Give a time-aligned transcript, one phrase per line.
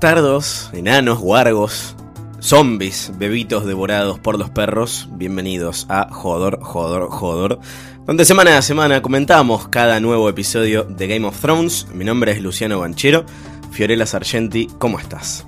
[0.00, 1.96] Bastardos, enanos, guargos,
[2.38, 7.58] zombies, bebitos devorados por los perros, bienvenidos a Jodor, Jodor, Jodor,
[8.06, 11.88] donde semana a semana comentamos cada nuevo episodio de Game of Thrones.
[11.92, 13.26] Mi nombre es Luciano Banchero.
[13.72, 15.44] Fiorella Sargenti, ¿cómo estás?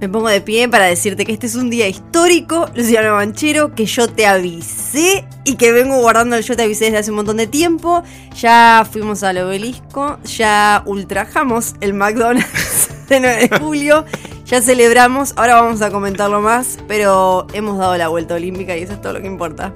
[0.00, 3.86] Me pongo de pie para decirte que este es un día histórico, Luciano Banchero, que
[3.86, 7.38] yo te avisé y que vengo guardando el yo te avisé desde hace un montón
[7.38, 8.04] de tiempo.
[8.40, 14.04] Ya fuimos al obelisco, ya ultrajamos el McDonald's de 9 de julio,
[14.46, 18.94] ya celebramos, ahora vamos a comentarlo más, pero hemos dado la vuelta olímpica y eso
[18.94, 19.74] es todo lo que importa.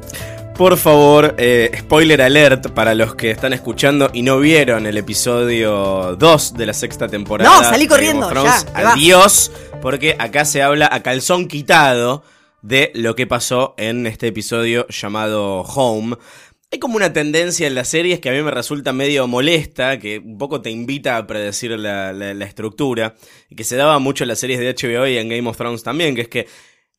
[0.57, 6.15] Por favor, eh, spoiler alert para los que están escuchando y no vieron el episodio
[6.17, 7.51] 2 de la sexta temporada.
[7.51, 8.65] No, salí corriendo, ya.
[8.73, 9.51] Adiós,
[9.83, 12.23] porque acá se habla a calzón quitado
[12.63, 16.17] de lo que pasó en este episodio llamado Home.
[16.75, 20.19] Hay como una tendencia en las series que a mí me resulta medio molesta, que
[20.19, 23.14] un poco te invita a predecir la, estructura,
[23.48, 25.84] y que se daba mucho en las series de HBO y en Game of Thrones
[25.84, 26.48] también, que es que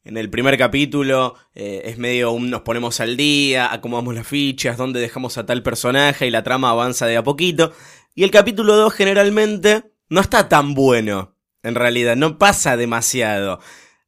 [0.06, 4.78] en el primer capítulo eh, es medio un nos ponemos al día, acomodamos las fichas,
[4.78, 7.74] dónde dejamos a tal personaje y la trama avanza de a poquito.
[8.14, 13.60] Y el capítulo 2 generalmente no está tan bueno, en realidad, no pasa demasiado.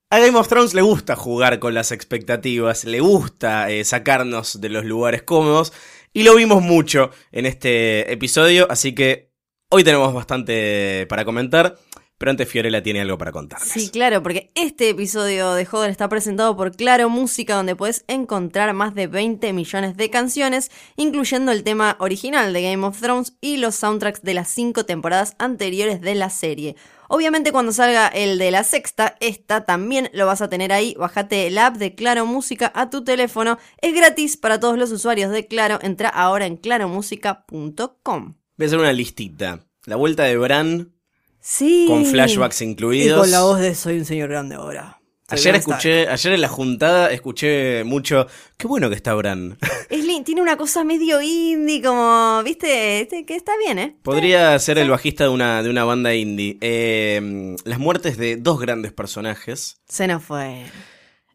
[0.09, 4.69] A Game of Thrones le gusta jugar con las expectativas, le gusta eh, sacarnos de
[4.69, 5.73] los lugares cómodos
[6.13, 9.33] y lo vimos mucho en este episodio, así que
[9.69, 11.77] hoy tenemos bastante para comentar,
[12.17, 13.67] pero antes Fiorella tiene algo para contarles.
[13.67, 18.73] Sí, claro, porque este episodio de Joder está presentado por Claro Música, donde puedes encontrar
[18.73, 23.57] más de 20 millones de canciones, incluyendo el tema original de Game of Thrones y
[23.57, 26.77] los soundtracks de las cinco temporadas anteriores de la serie.
[27.09, 30.93] Obviamente cuando salga el de la sexta, esta también lo vas a tener ahí.
[30.97, 33.57] Bájate el app de Claro Música a tu teléfono.
[33.81, 35.79] Es gratis para todos los usuarios de Claro.
[35.81, 38.33] Entra ahora en claromusica.com.
[38.57, 39.59] Voy a hacer una listita.
[39.85, 40.91] La vuelta de Bran
[41.39, 41.85] Sí.
[41.87, 43.21] con flashbacks Y incluidos.
[43.21, 44.96] con la voz de Soy un señor grande ahora.
[45.29, 45.57] Ayer Stark.
[45.79, 48.27] escuché, ayer en la juntada escuché mucho.
[48.55, 49.57] Qué bueno que está Bran.
[49.89, 53.95] Es lin- tiene una cosa medio indie, como, viste, este, que está bien, ¿eh?
[54.03, 56.57] Podría ser el bajista de una, de una banda indie.
[56.61, 59.81] Eh, las muertes de dos grandes personajes.
[59.87, 60.63] Se nos fue.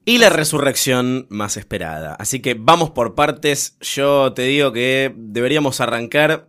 [0.04, 2.14] Y la resurrección más esperada.
[2.18, 3.76] Así que vamos por partes.
[3.80, 6.48] Yo te digo que deberíamos arrancar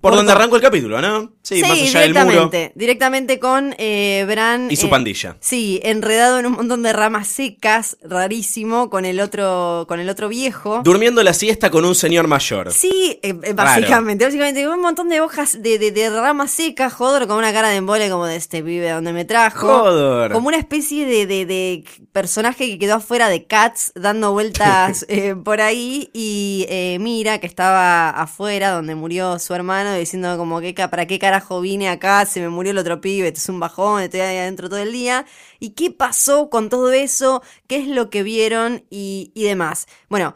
[0.00, 1.32] por, donde arrancó el capítulo, ¿no?
[1.42, 2.58] Sí, más allá del directamente.
[2.58, 2.72] muro.
[2.74, 4.70] Directamente con eh, Bran.
[4.70, 5.36] Y su eh, pandilla.
[5.40, 10.28] Sí, enredado en un montón de ramas secas, rarísimo, con el otro, con el otro
[10.28, 10.82] viejo.
[10.84, 12.72] Durmiendo la siesta con un señor mayor.
[12.72, 17.26] Sí, eh, eh, básicamente, básicamente un montón de hojas de, de, de ramas secas, Jodor
[17.26, 19.66] con una cara de embole como de este pibe donde me trajo.
[19.66, 20.32] Jodor.
[20.32, 25.34] Como una especie de, de, de personaje que quedó afuera de Cats dando vueltas eh,
[25.34, 29.54] por ahí y eh, Mira que estaba afuera donde murió su
[29.94, 33.38] diciendo como que para qué carajo vine acá, se me murió el otro pibe, esto
[33.38, 35.26] es un bajón, estoy ahí adentro todo el día.
[35.58, 37.42] ¿Y qué pasó con todo eso?
[37.66, 39.86] ¿Qué es lo que vieron y, y demás?
[40.08, 40.34] Bueno,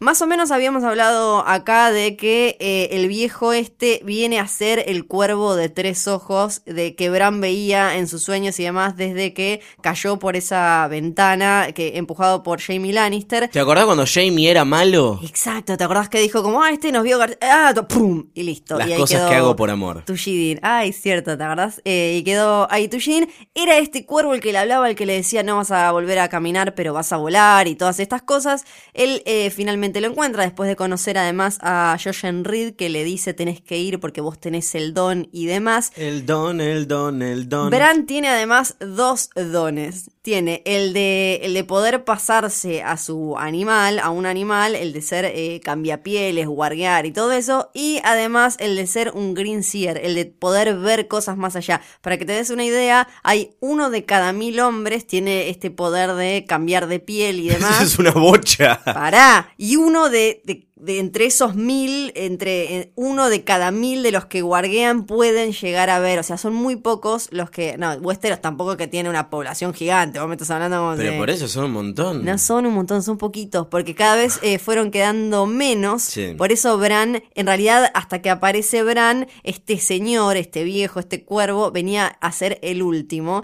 [0.00, 4.84] más o menos habíamos hablado acá de que eh, el viejo este viene a ser
[4.86, 9.34] el cuervo de tres ojos de que Bran veía en sus sueños y demás desde
[9.34, 13.48] que cayó por esa ventana que empujado por Jamie Lannister.
[13.48, 15.18] ¿Te acordás cuando Jamie era malo?
[15.24, 18.78] Exacto, ¿te acordás que dijo como, ah, este nos vio, ah, pum, y listo.
[18.78, 20.04] Las y ahí cosas quedó que hago por amor.
[20.04, 20.60] Tushidin.
[20.62, 21.82] Ay, cierto, ¿te acordás?
[21.84, 23.28] Eh, y quedó ahí Tushidin.
[23.52, 26.20] Era este cuervo el que le hablaba, el que le decía no vas a volver
[26.20, 28.64] a caminar, pero vas a volar y todas estas cosas.
[28.94, 33.04] Él eh, finalmente finalmente lo encuentra después de conocer además a Jojen Reed que le
[33.04, 35.92] dice tenés que ir porque vos tenés el don y demás.
[35.96, 37.70] El don, el don, el don.
[37.70, 40.10] Bran tiene además dos dones.
[40.22, 45.00] Tiene el de, el de poder pasarse a su animal, a un animal, el de
[45.00, 49.98] ser eh, cambiapieles, guardiar y todo eso, y además el de ser un green seer,
[50.02, 51.80] el de poder ver cosas más allá.
[52.02, 56.12] Para que te des una idea, hay uno de cada mil hombres tiene este poder
[56.12, 57.80] de cambiar de piel y demás.
[57.80, 58.82] es una bocha.
[58.84, 60.42] Pará, y uno de,
[60.80, 65.52] de entre esos mil, entre eh, uno de cada mil de los que guarguean pueden
[65.52, 66.18] llegar a ver.
[66.18, 67.76] O sea, son muy pocos los que.
[67.78, 70.18] No, Westeros tampoco que tiene una población gigante.
[70.20, 72.24] Vos me estás hablando como Pero de- por eso son un montón.
[72.24, 76.02] No son un montón, son poquitos, porque cada vez eh, fueron quedando menos.
[76.02, 76.34] Sí.
[76.38, 81.70] Por eso Bran, en realidad, hasta que aparece Bran, este señor, este viejo, este cuervo,
[81.72, 83.42] venía a ser el último.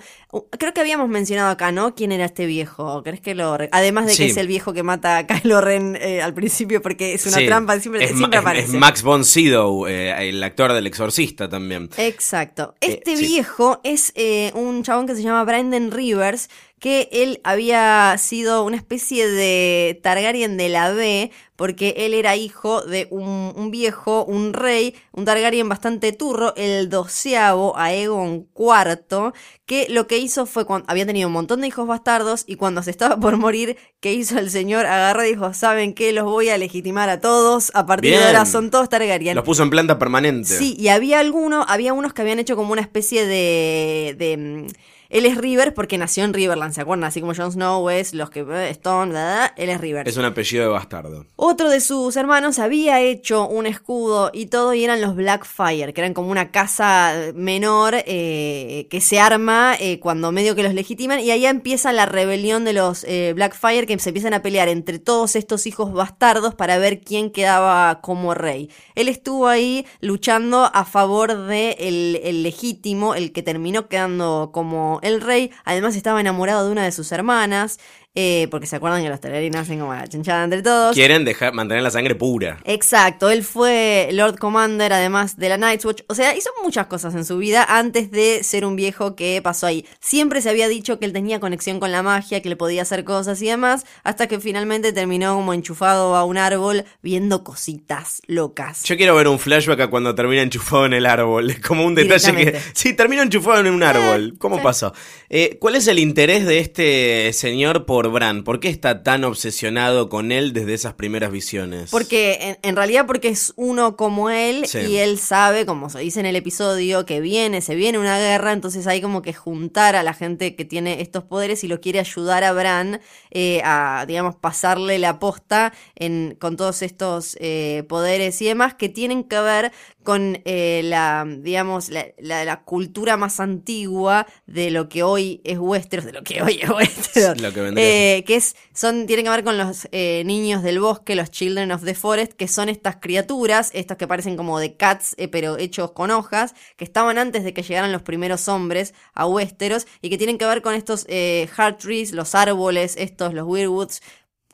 [0.58, 1.94] Creo que habíamos mencionado acá, ¿no?
[1.94, 3.02] ¿Quién era este viejo?
[3.02, 3.56] ¿Crees que lo.?
[3.70, 7.14] Además de que es el viejo que mata a Kylo Ren eh, al principio, porque
[7.14, 7.46] es una Sí.
[7.46, 8.66] trampa, siempre, es, siempre es- aparece.
[8.66, 11.90] es Max von Sydow, eh, el actor del exorcista también.
[11.96, 12.74] Exacto.
[12.80, 13.26] Eh, Este sí.
[13.26, 16.48] viejo es eh, un chabón que se llama Brandon Rivers,
[16.84, 22.82] que él había sido una especie de Targaryen de la B, porque él era hijo
[22.82, 29.32] de un, un viejo, un rey, un Targaryen bastante turro, el doceavo Aegon IV,
[29.64, 32.82] que lo que hizo fue cuando había tenido un montón de hijos bastardos y cuando
[32.82, 34.84] se estaba por morir, ¿qué hizo el señor?
[34.84, 36.12] Agarró y dijo, ¿saben qué?
[36.12, 39.36] Los voy a legitimar a todos, a partir de ahora son todos Targaryen.
[39.36, 40.50] Los puso en planta permanente.
[40.50, 44.14] Sí, y había alguno, había unos que habían hecho como una especie de.
[44.18, 44.66] de mm,
[45.08, 47.04] él es River porque nació en Riverland, ¿se acuerdan?
[47.04, 48.40] Así como Jon Snow es los que.
[48.40, 50.08] eh, Stone, bla, bla, bla, él es River.
[50.08, 51.26] Es un apellido de bastardo.
[51.36, 56.00] Otro de sus hermanos había hecho un escudo y todo, y eran los Blackfire, que
[56.00, 61.20] eran como una casa menor eh, que se arma eh, cuando medio que los legitiman,
[61.20, 64.98] y ahí empieza la rebelión de los eh, Blackfire que se empiezan a pelear entre
[64.98, 68.70] todos estos hijos bastardos para ver quién quedaba como rey.
[68.94, 74.93] Él estuvo ahí luchando a favor de el, el legítimo, el que terminó quedando como
[75.02, 75.50] el rey.
[75.64, 77.78] Además estaba enamorado de una de sus hermanas.
[78.14, 80.94] Eh, porque se acuerdan que los Targaryen hacen como la chanchada entre todos.
[80.94, 82.58] Quieren dejar, mantener la sangre pura.
[82.64, 87.14] Exacto, él fue Lord Commander además de la Night's Watch, o sea, hizo muchas cosas
[87.14, 89.84] en su vida antes de ser un viejo que pasó ahí.
[90.00, 93.04] Siempre se había dicho que él tenía conexión con la magia, que le podía hacer
[93.04, 98.84] cosas y demás, hasta que finalmente terminó como enchufado a un árbol viendo cositas locas.
[98.84, 101.50] Yo quiero ver un flashback a cuando termina enchufado en el árbol.
[101.50, 102.60] Es como un detalle que.
[102.74, 104.34] Sí, termina enchufado en un árbol.
[104.38, 104.62] ¿Cómo sí.
[104.62, 104.92] pasó?
[105.28, 108.44] Eh, ¿Cuál es el interés de este señor por Bran?
[108.44, 111.90] ¿Por qué está tan obsesionado con él desde esas primeras visiones?
[111.90, 114.78] Porque en, en realidad porque es uno como él Sí.
[114.78, 118.52] y él sabe, como se dice en el episodio, que viene, se viene una guerra,
[118.52, 122.00] entonces hay como que juntar a la gente que tiene estos poderes y lo quiere
[122.00, 128.40] ayudar a Bran eh, a, digamos, pasarle la posta en, con todos estos eh, poderes
[128.42, 129.72] y demás que tienen que ver
[130.04, 135.58] con eh, la, digamos, la, la- la cultura más antigua de lo que hoy es
[135.58, 137.40] Westeros, de lo que hoy es Westeros.
[137.40, 137.72] Lo que.
[137.76, 141.72] Eh, que es, son, tienen que ver con los eh, niños del bosque, los Children
[141.72, 145.56] of the Forest, que son estas criaturas, estas que parecen como de cats, eh, pero
[145.58, 150.10] hechos con hojas, que estaban antes de que llegaran los primeros hombres a Westeros, y
[150.10, 154.02] que tienen que ver con estos eh, heart trees, los árboles, estos, los weirwoods,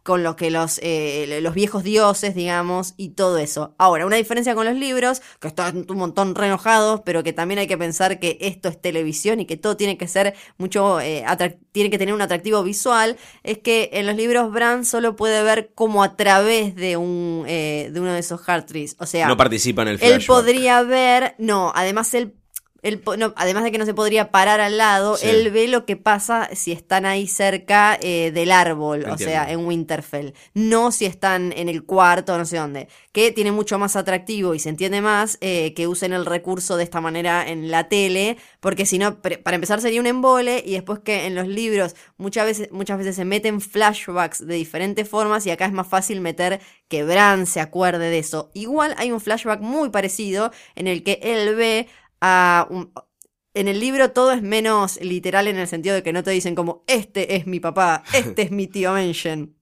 [0.02, 3.75] con lo que los, eh, los viejos dioses, digamos, y todo eso.
[3.79, 7.58] Ahora, una diferencia con los libros, que están un montón re enojados, pero que también
[7.58, 11.25] hay que pensar que esto es televisión y que todo tiene que ser mucho, eh,
[11.73, 15.73] tiene que tener un atractivo visual, es que en los libros Bran solo puede ver
[15.75, 18.96] como a través de un eh, de uno de esos trees.
[18.99, 20.20] O sea, No participa en el flashback.
[20.20, 22.35] él podría ver, no, además él,
[22.82, 25.29] él po- no, además de que no se podría parar al lado, Sí.
[25.29, 29.67] él ve lo que pasa si están ahí cerca eh, del árbol, o sea, en
[29.67, 34.55] Winterfell, no si están en el cuarto, no sé dónde, que tiene mucho más atractivo
[34.55, 38.37] y se entiende más eh, que usen el recurso de esta manera en la tele,
[38.60, 42.44] porque si no, para empezar sería un embole y después que en los libros muchas
[42.46, 46.60] veces, muchas veces se meten flashbacks de diferentes formas y acá es más fácil meter
[46.89, 48.51] que Bran se acuerde de eso.
[48.55, 51.89] Igual hay un flashback muy parecido en el que él ve
[52.20, 52.93] a un...
[53.53, 56.55] En el libro todo es menos literal en el sentido de que no te dicen
[56.55, 59.56] como este es mi papá, este es mi tío Mention.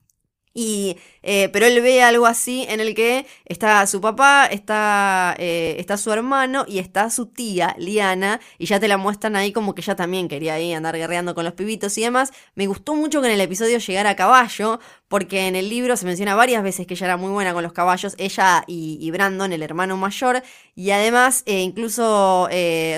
[0.55, 5.77] Y, eh, pero él ve algo así en el que está su papá, está, eh,
[5.79, 9.75] está su hermano y está su tía, Liana, y ya te la muestran ahí como
[9.75, 12.33] que ella también quería ahí andar guerreando con los pibitos y demás.
[12.55, 16.07] Me gustó mucho que en el episodio llegara a caballo, porque en el libro se
[16.07, 19.63] menciona varias veces que ella era muy buena con los caballos, ella y, Brandon, el
[19.63, 20.43] hermano mayor,
[20.75, 22.49] y además eh, incluso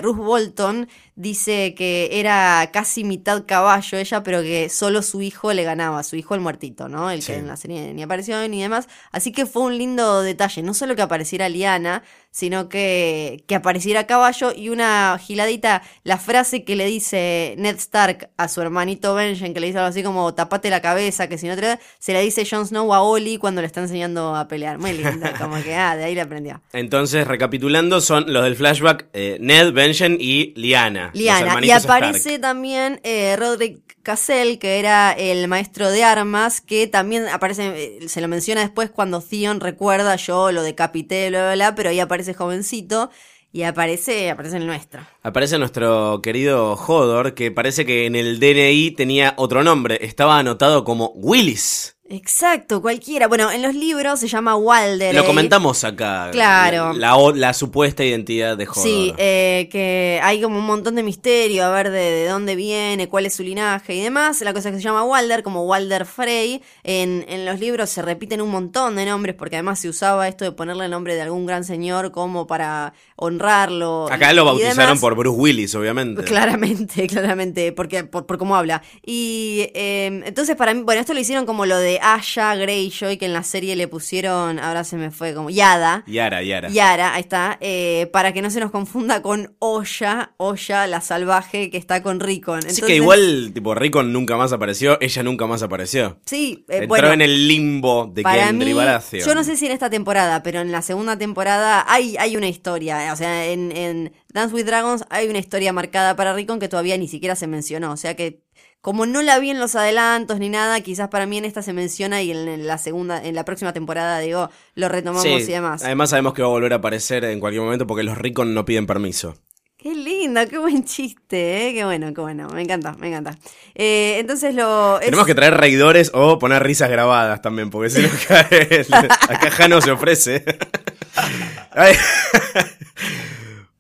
[0.03, 0.89] Ruth Bolton
[1.21, 6.17] dice que era casi mitad caballo ella, pero que solo su hijo le ganaba, su
[6.17, 7.11] hijo el muertito, ¿no?
[7.11, 7.33] El Sí.
[7.33, 8.89] que en la serie ni apareció ni demás.
[9.13, 14.07] Así que fue un lindo detalle, no solo que apareciera Liana, sino que, que apareciera
[14.07, 19.55] Caballo y una giladita, la frase que le dice Ned Stark a su hermanito Benjen,
[19.55, 22.23] que le dice algo así como tapate la cabeza, que si no te se le
[22.23, 24.79] dice Jon Snow a Oli cuando le está enseñando a pelear.
[24.79, 26.61] Muy linda, como que, ah, de ahí le aprendió.
[26.73, 31.11] Entonces, recapitulando, son los del flashback eh, Ned, Benjen y Liana.
[31.15, 31.59] Liana.
[31.63, 32.41] Y aparece Stark.
[32.41, 38.21] también eh, Roderick Cassell, que era el maestro de armas, que también aparece, eh, se
[38.21, 42.20] lo menciona después cuando Theon recuerda, yo lo decapité, bla, bla, bla, pero ahí aparece
[42.35, 43.11] jovencito
[43.53, 45.03] y aparece, aparece el nuestro.
[45.23, 49.99] Aparece nuestro querido Hodor, que parece que en el DNI tenía otro nombre.
[50.03, 51.97] Estaba anotado como Willis.
[52.13, 53.29] Exacto, cualquiera.
[53.29, 55.15] Bueno, en los libros se llama Walder.
[55.15, 56.29] Lo comentamos acá.
[56.33, 56.93] Claro.
[56.93, 58.83] La, la- la supuesta identidad de Hodor.
[58.83, 63.09] Sí, eh, que hay como un montón de misterio, a ver de, de dónde viene,
[63.09, 64.41] cuál es su linaje y demás.
[64.41, 66.63] La cosa que se llama Walder, como Walder Frey.
[66.83, 70.45] En, en los libros se repiten un montón de nombres, porque además se usaba esto
[70.45, 74.09] de ponerle el nombre de algún gran señor como para honrarlo.
[74.11, 76.25] Acá y- lo bautizaron por Bruce Willis, obviamente.
[76.25, 78.83] Claramente, claramente, porque por, por cómo habla.
[79.07, 83.27] Y eh, entonces para mí, bueno, esto lo hicieron como lo de Aya Greyjoy, que
[83.27, 86.05] en la serie le pusieron, ahora se me fue como Yada.
[86.07, 86.69] Yara, Yara.
[86.71, 91.71] Yara, ahí está, eh, para que no se nos confunda con Oya, Oya la salvaje
[91.71, 92.59] que está con Rickon.
[92.59, 96.19] Así Entonces, que igual, tipo, Rickon nunca más apareció, ella nunca más apareció.
[96.27, 99.27] Sí, eh, Entró bueno, en el limbo de para Gendry mí, Baratheon.
[99.27, 102.49] yo no sé si en esta temporada, pero en la segunda temporada hay, hay una
[102.49, 103.13] historia.
[103.13, 106.97] O sea, en, en Dance with Dragons hay una historia marcada para Rickon que todavía
[106.97, 107.93] ni siquiera se mencionó.
[107.93, 108.43] O sea que,
[108.81, 111.73] como no la vi en los adelantos ni nada, quizás para mí en esta se
[111.73, 115.83] menciona y en, la segunda, en la próxima temporada, digo, lo retomamos Sí, y demás.
[115.85, 118.65] además sabemos que va a volver a aparecer en cualquier momento porque los Rickon no
[118.65, 119.37] piden permiso.
[119.77, 121.73] Qué lindo, qué buen chiste, ¿eh?
[121.73, 122.49] Qué bueno, qué bueno.
[122.51, 123.39] Me encanta, me encanta.
[123.75, 124.99] Eh, entonces lo.
[125.01, 128.87] es- Tenemos que traer reidores o poner risas grabadas también, porque si no cae-
[129.31, 130.45] acá Jano se ofrece.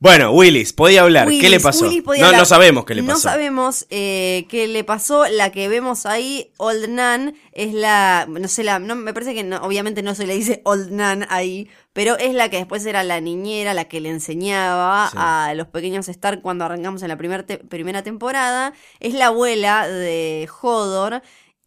[0.02, 1.28] Bueno, Willis, podía hablar.
[1.28, 1.84] ¿Qué le pasó?
[1.84, 2.38] No, hablar.
[2.38, 3.12] no sabemos qué le pasó.
[3.12, 5.26] No sabemos eh, qué le pasó.
[5.28, 8.26] La que vemos ahí, Old Nan, es la.
[8.26, 8.78] No sé, la.
[8.78, 11.68] No, me parece que no- obviamente no se le dice Old Nan ahí.
[11.92, 15.16] Pero es la que después era la niñera, la que le enseñaba Sí.
[15.20, 18.72] a los pequeños Stark cuando arrancamos en la primer te- primera temporada.
[19.00, 21.20] Es la abuela de Hodor.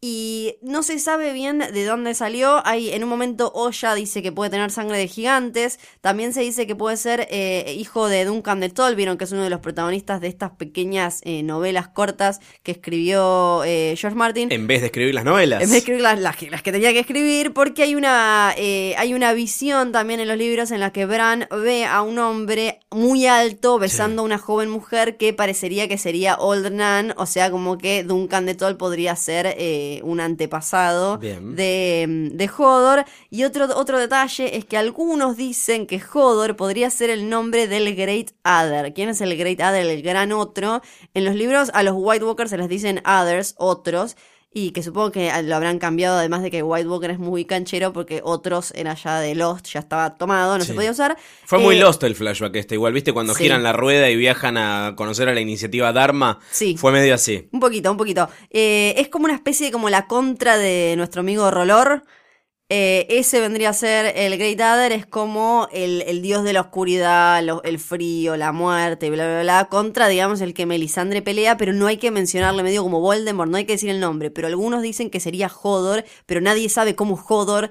[0.06, 2.60] Y no se sabe bien de dónde salió.
[2.66, 5.80] Hay, en un momento Oya dice que puede tener sangre de gigantes.
[6.02, 9.42] También se dice que puede ser eh, hijo de Duncan de Tolvieron, que es uno
[9.42, 14.52] de los protagonistas de estas pequeñas eh, novelas cortas que escribió eh, George Martin.
[14.52, 15.62] En vez de escribir las novelas.
[15.62, 18.50] En vez de escribir las, las que, las que tenía que escribir, porque hay una,
[18.50, 22.80] hay una visión también en los libros en la que Bran ve a un hombre
[22.90, 27.50] muy alto besando a una joven mujer que parecería que sería Old Nan, o sea,
[27.50, 29.56] como que Duncan de Tol podría ser
[29.94, 33.04] eh, un antepasado de, de Hodor.
[33.30, 37.94] Y otro, otro detalle es que algunos dicen que Hodor podría ser el nombre del
[37.94, 38.92] Great Other.
[38.94, 39.86] ¿Quién es el Great Other?
[39.86, 40.82] El gran otro.
[41.14, 44.16] En los libros a los White Walkers se les dicen Others, otros.
[44.56, 47.92] Y que supongo que lo habrán cambiado, además de que White Walker es muy canchero,
[47.92, 50.68] porque otros era ya de Lost, ya estaba tomado, no Sí.
[50.68, 51.16] se podía usar.
[51.44, 53.12] Fue muy Eh, lost el flashback este, igual, ¿viste?
[53.12, 53.42] Cuando sí.
[53.42, 56.38] giran la rueda y viajan a conocer a la iniciativa Dharma.
[56.52, 56.76] Sí.
[56.78, 57.48] Fue medio así.
[57.50, 58.28] Un poquito, un poquito.
[58.48, 62.04] Eh, es como una especie de como la contra de nuestro amigo Rolor.
[62.76, 66.62] Eh, ese vendría a ser el Great Adder, es como el, el dios de la
[66.62, 71.56] oscuridad, lo- el frío, la muerte, bla, bla, bla, contra, digamos, el que Melisandre pelea,
[71.56, 74.48] pero no hay que mencionarle medio como Voldemort, no hay que decir el nombre, pero
[74.48, 77.70] algunos dicen que sería Hodor, pero nadie sabe cómo Hodor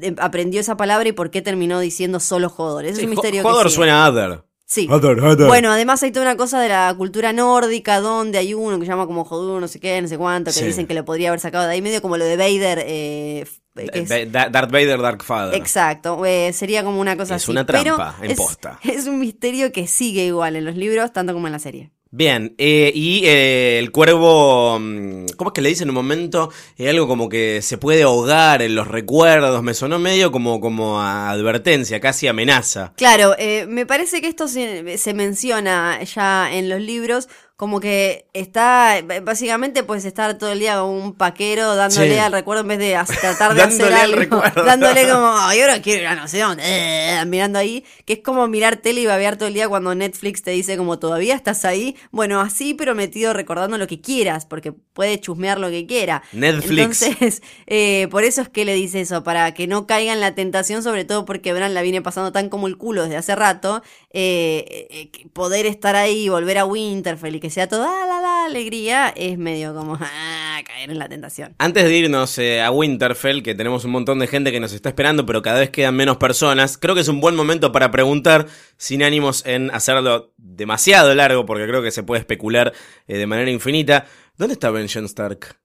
[0.00, 2.84] eh, aprendió esa palabra y por qué terminó diciendo solo Hodor.
[2.84, 3.76] Sí, es un misterio Hodor que sigue.
[3.76, 4.44] suena a Other.
[4.66, 4.86] Sí.
[4.90, 5.48] Other, other.
[5.48, 8.90] Bueno, además hay toda una cosa de la cultura nórdica donde hay uno que se
[8.92, 10.64] llama como Jodur, no sé qué, no sé cuánto, que Sí.
[10.64, 12.84] dicen que lo podría haber sacado de ahí, medio como lo de Vader.
[12.86, 13.44] eh,
[13.76, 15.54] es- Da- Da- Darth Vader, Dark Father.
[15.54, 17.50] Exacto, eh, sería como una cosa Es así.
[17.50, 18.78] una pero trampa en es- posta.
[18.84, 21.90] Es un misterio que sigue igual en los libros, tanto como en la serie.
[22.14, 26.50] Bien, eh, y eh, el cuervo, mm, ¿cómo es que le dice en un momento?
[26.78, 31.30] Algo como que se puede ahogar en los recuerdos, me sonó medio como, como a
[31.30, 32.92] advertencia, casi amenaza.
[32.98, 33.34] Claro,
[33.66, 37.30] me parece que esto se, se menciona ya en los libros,
[37.62, 42.18] como que está, básicamente puedes estar todo el día como un paquero dándole Sí.
[42.18, 46.00] al recuerdo en vez de tratar de hacer Dándole algo, dándole como, ay, ahora quiero
[46.00, 49.36] ir a no sé dónde, eh, mirando ahí, que es como mirar tele y babear
[49.36, 53.32] todo el día cuando Netflix te dice como, todavía estás ahí, bueno, así pero metido
[53.32, 56.24] recordando lo que quieras, porque puede chusmear lo que quiera.
[56.32, 57.02] Netflix.
[57.02, 60.34] Entonces, eh, por eso es que le dice eso, para que no caiga en la
[60.34, 63.84] tentación, sobre todo porque Bran la viene pasando tan como el culo desde hace rato,
[64.10, 68.44] eh, eh, poder estar ahí volver a Winterfell y que sea todo, la, la, la
[68.46, 71.54] alegría es medio como ah, caer en la tentación.
[71.58, 74.88] Antes de irnos eh, a Winterfell, que tenemos un montón de gente que nos está
[74.88, 78.46] esperando, pero cada vez quedan menos personas, creo que es un buen momento para preguntar,
[78.76, 82.72] sin ánimos en hacerlo demasiado largo, porque creo que se puede especular
[83.06, 84.06] eh, de manera infinita.
[84.36, 85.61] ¿Dónde está Benjen Stark?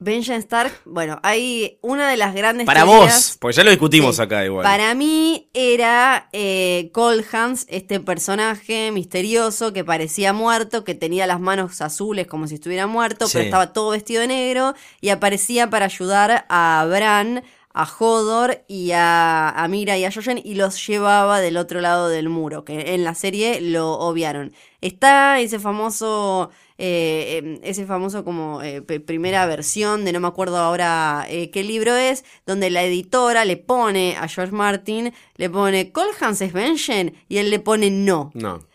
[0.00, 4.14] Benjen Stark, bueno, hay una de las grandes Para teorías- vos, porque ya lo discutimos
[4.14, 4.22] Sí.
[4.22, 4.62] acá igual.
[4.62, 11.80] Para mí era eh, Colhans, este personaje misterioso que parecía muerto, que tenía las manos
[11.80, 16.46] azules como si estuviera muerto, pero estaba todo vestido de negro y aparecía para ayudar
[16.48, 17.42] a Bran,
[17.74, 22.08] a Hodor y a, a Mira y a Jojen y los llevaba del otro lado
[22.08, 24.52] del muro, que en la serie lo obviaron.
[24.80, 30.58] Está ese famoso, eh, eh, ese famoso como eh, primera versión de no me acuerdo
[30.58, 35.92] ahora eh, qué libro es, donde la editora le pone a George Martin, le pone
[35.92, 38.30] Colhans es Benjen y él le pone no.
[38.34, 38.66] No.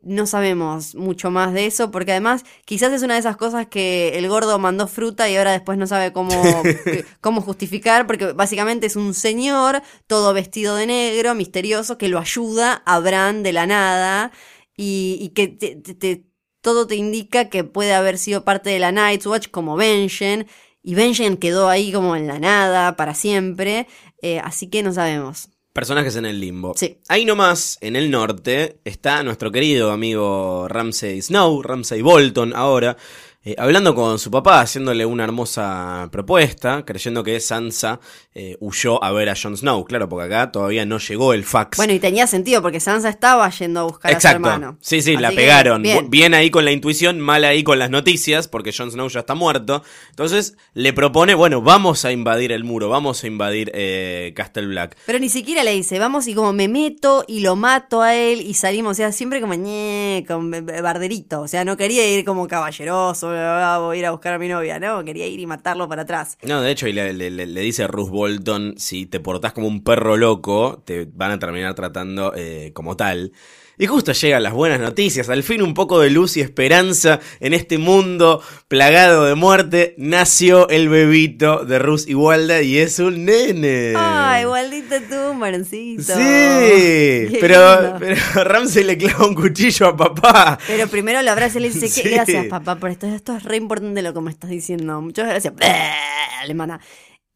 [0.00, 4.16] No sabemos mucho más de eso, porque además quizás es una de esas cosas que
[4.16, 6.30] el gordo mandó fruta y ahora después no sabe cómo,
[7.20, 12.74] cómo justificar, porque básicamente es un señor todo vestido de negro, misterioso, que lo ayuda
[12.86, 14.30] a Bran de la nada
[14.76, 16.27] y, y que te- te- te-
[16.60, 20.46] todo te indica que puede haber sido parte de la Night's Watch como Benjen,
[20.82, 23.86] y Benjen quedó ahí como en la nada para siempre,
[24.22, 25.48] eh, así que no sabemos.
[25.72, 26.72] Personajes en el limbo.
[26.76, 26.98] Sí.
[27.08, 32.96] Ahí nomás, en el norte, está nuestro querido amigo Ramsay Snow, Ramsay Bolton ahora,
[33.44, 38.00] eh, hablando con su papá, haciéndole una hermosa propuesta, creyendo que Sansa
[38.34, 39.84] eh, huyó a ver a Jon Snow.
[39.84, 41.76] Claro, porque acá todavía no llegó el fax.
[41.76, 44.76] Bueno, y tenía sentido porque Sansa estaba yendo a buscar a su hermano.
[44.80, 45.82] Sí, sí, la Así pegaron.
[45.82, 46.34] bien.
[46.34, 49.82] Ahí con la intuición, mal ahí con las noticias, porque Jon Snow ya está muerto.
[50.10, 54.96] Entonces le propone, bueno, vamos a invadir el muro, vamos a invadir eh, Castle Black.
[55.06, 58.40] Pero ni siquiera le dice, vamos y como me meto y lo mato a él
[58.40, 62.46] y salimos, o sea, siempre como ñe, con barderito, o sea, no quería ir como
[62.48, 66.02] caballeroso, voy a ir a buscar a mi novia, no, quería ir y matarlo para
[66.02, 66.38] atrás.
[66.42, 69.82] No, de hecho, y le, le- le- dice Ruth Bolton, si te portás como un
[69.84, 73.32] perro loco, te van a terminar tratando eh, como tal.
[73.78, 77.54] Y justo llegan las buenas noticias, al fin un poco de luz y esperanza en
[77.54, 83.94] este mundo plagado de muerte, nació el bebito de Ruth Igualda y es un nene.
[83.96, 86.02] Ay, igualito tú, maroncito.
[86.02, 87.96] Sí, Qué pero, lindo.
[88.00, 90.58] pero Ramsey le clava un cuchillo a papá.
[90.66, 91.88] Pero primero lo abraza y le dice.
[91.88, 92.02] Sí.
[92.08, 95.54] gracias papá por esto, esto es re importante lo que me estás diciendo, muchas gracias.
[96.46, 96.80] Le manda.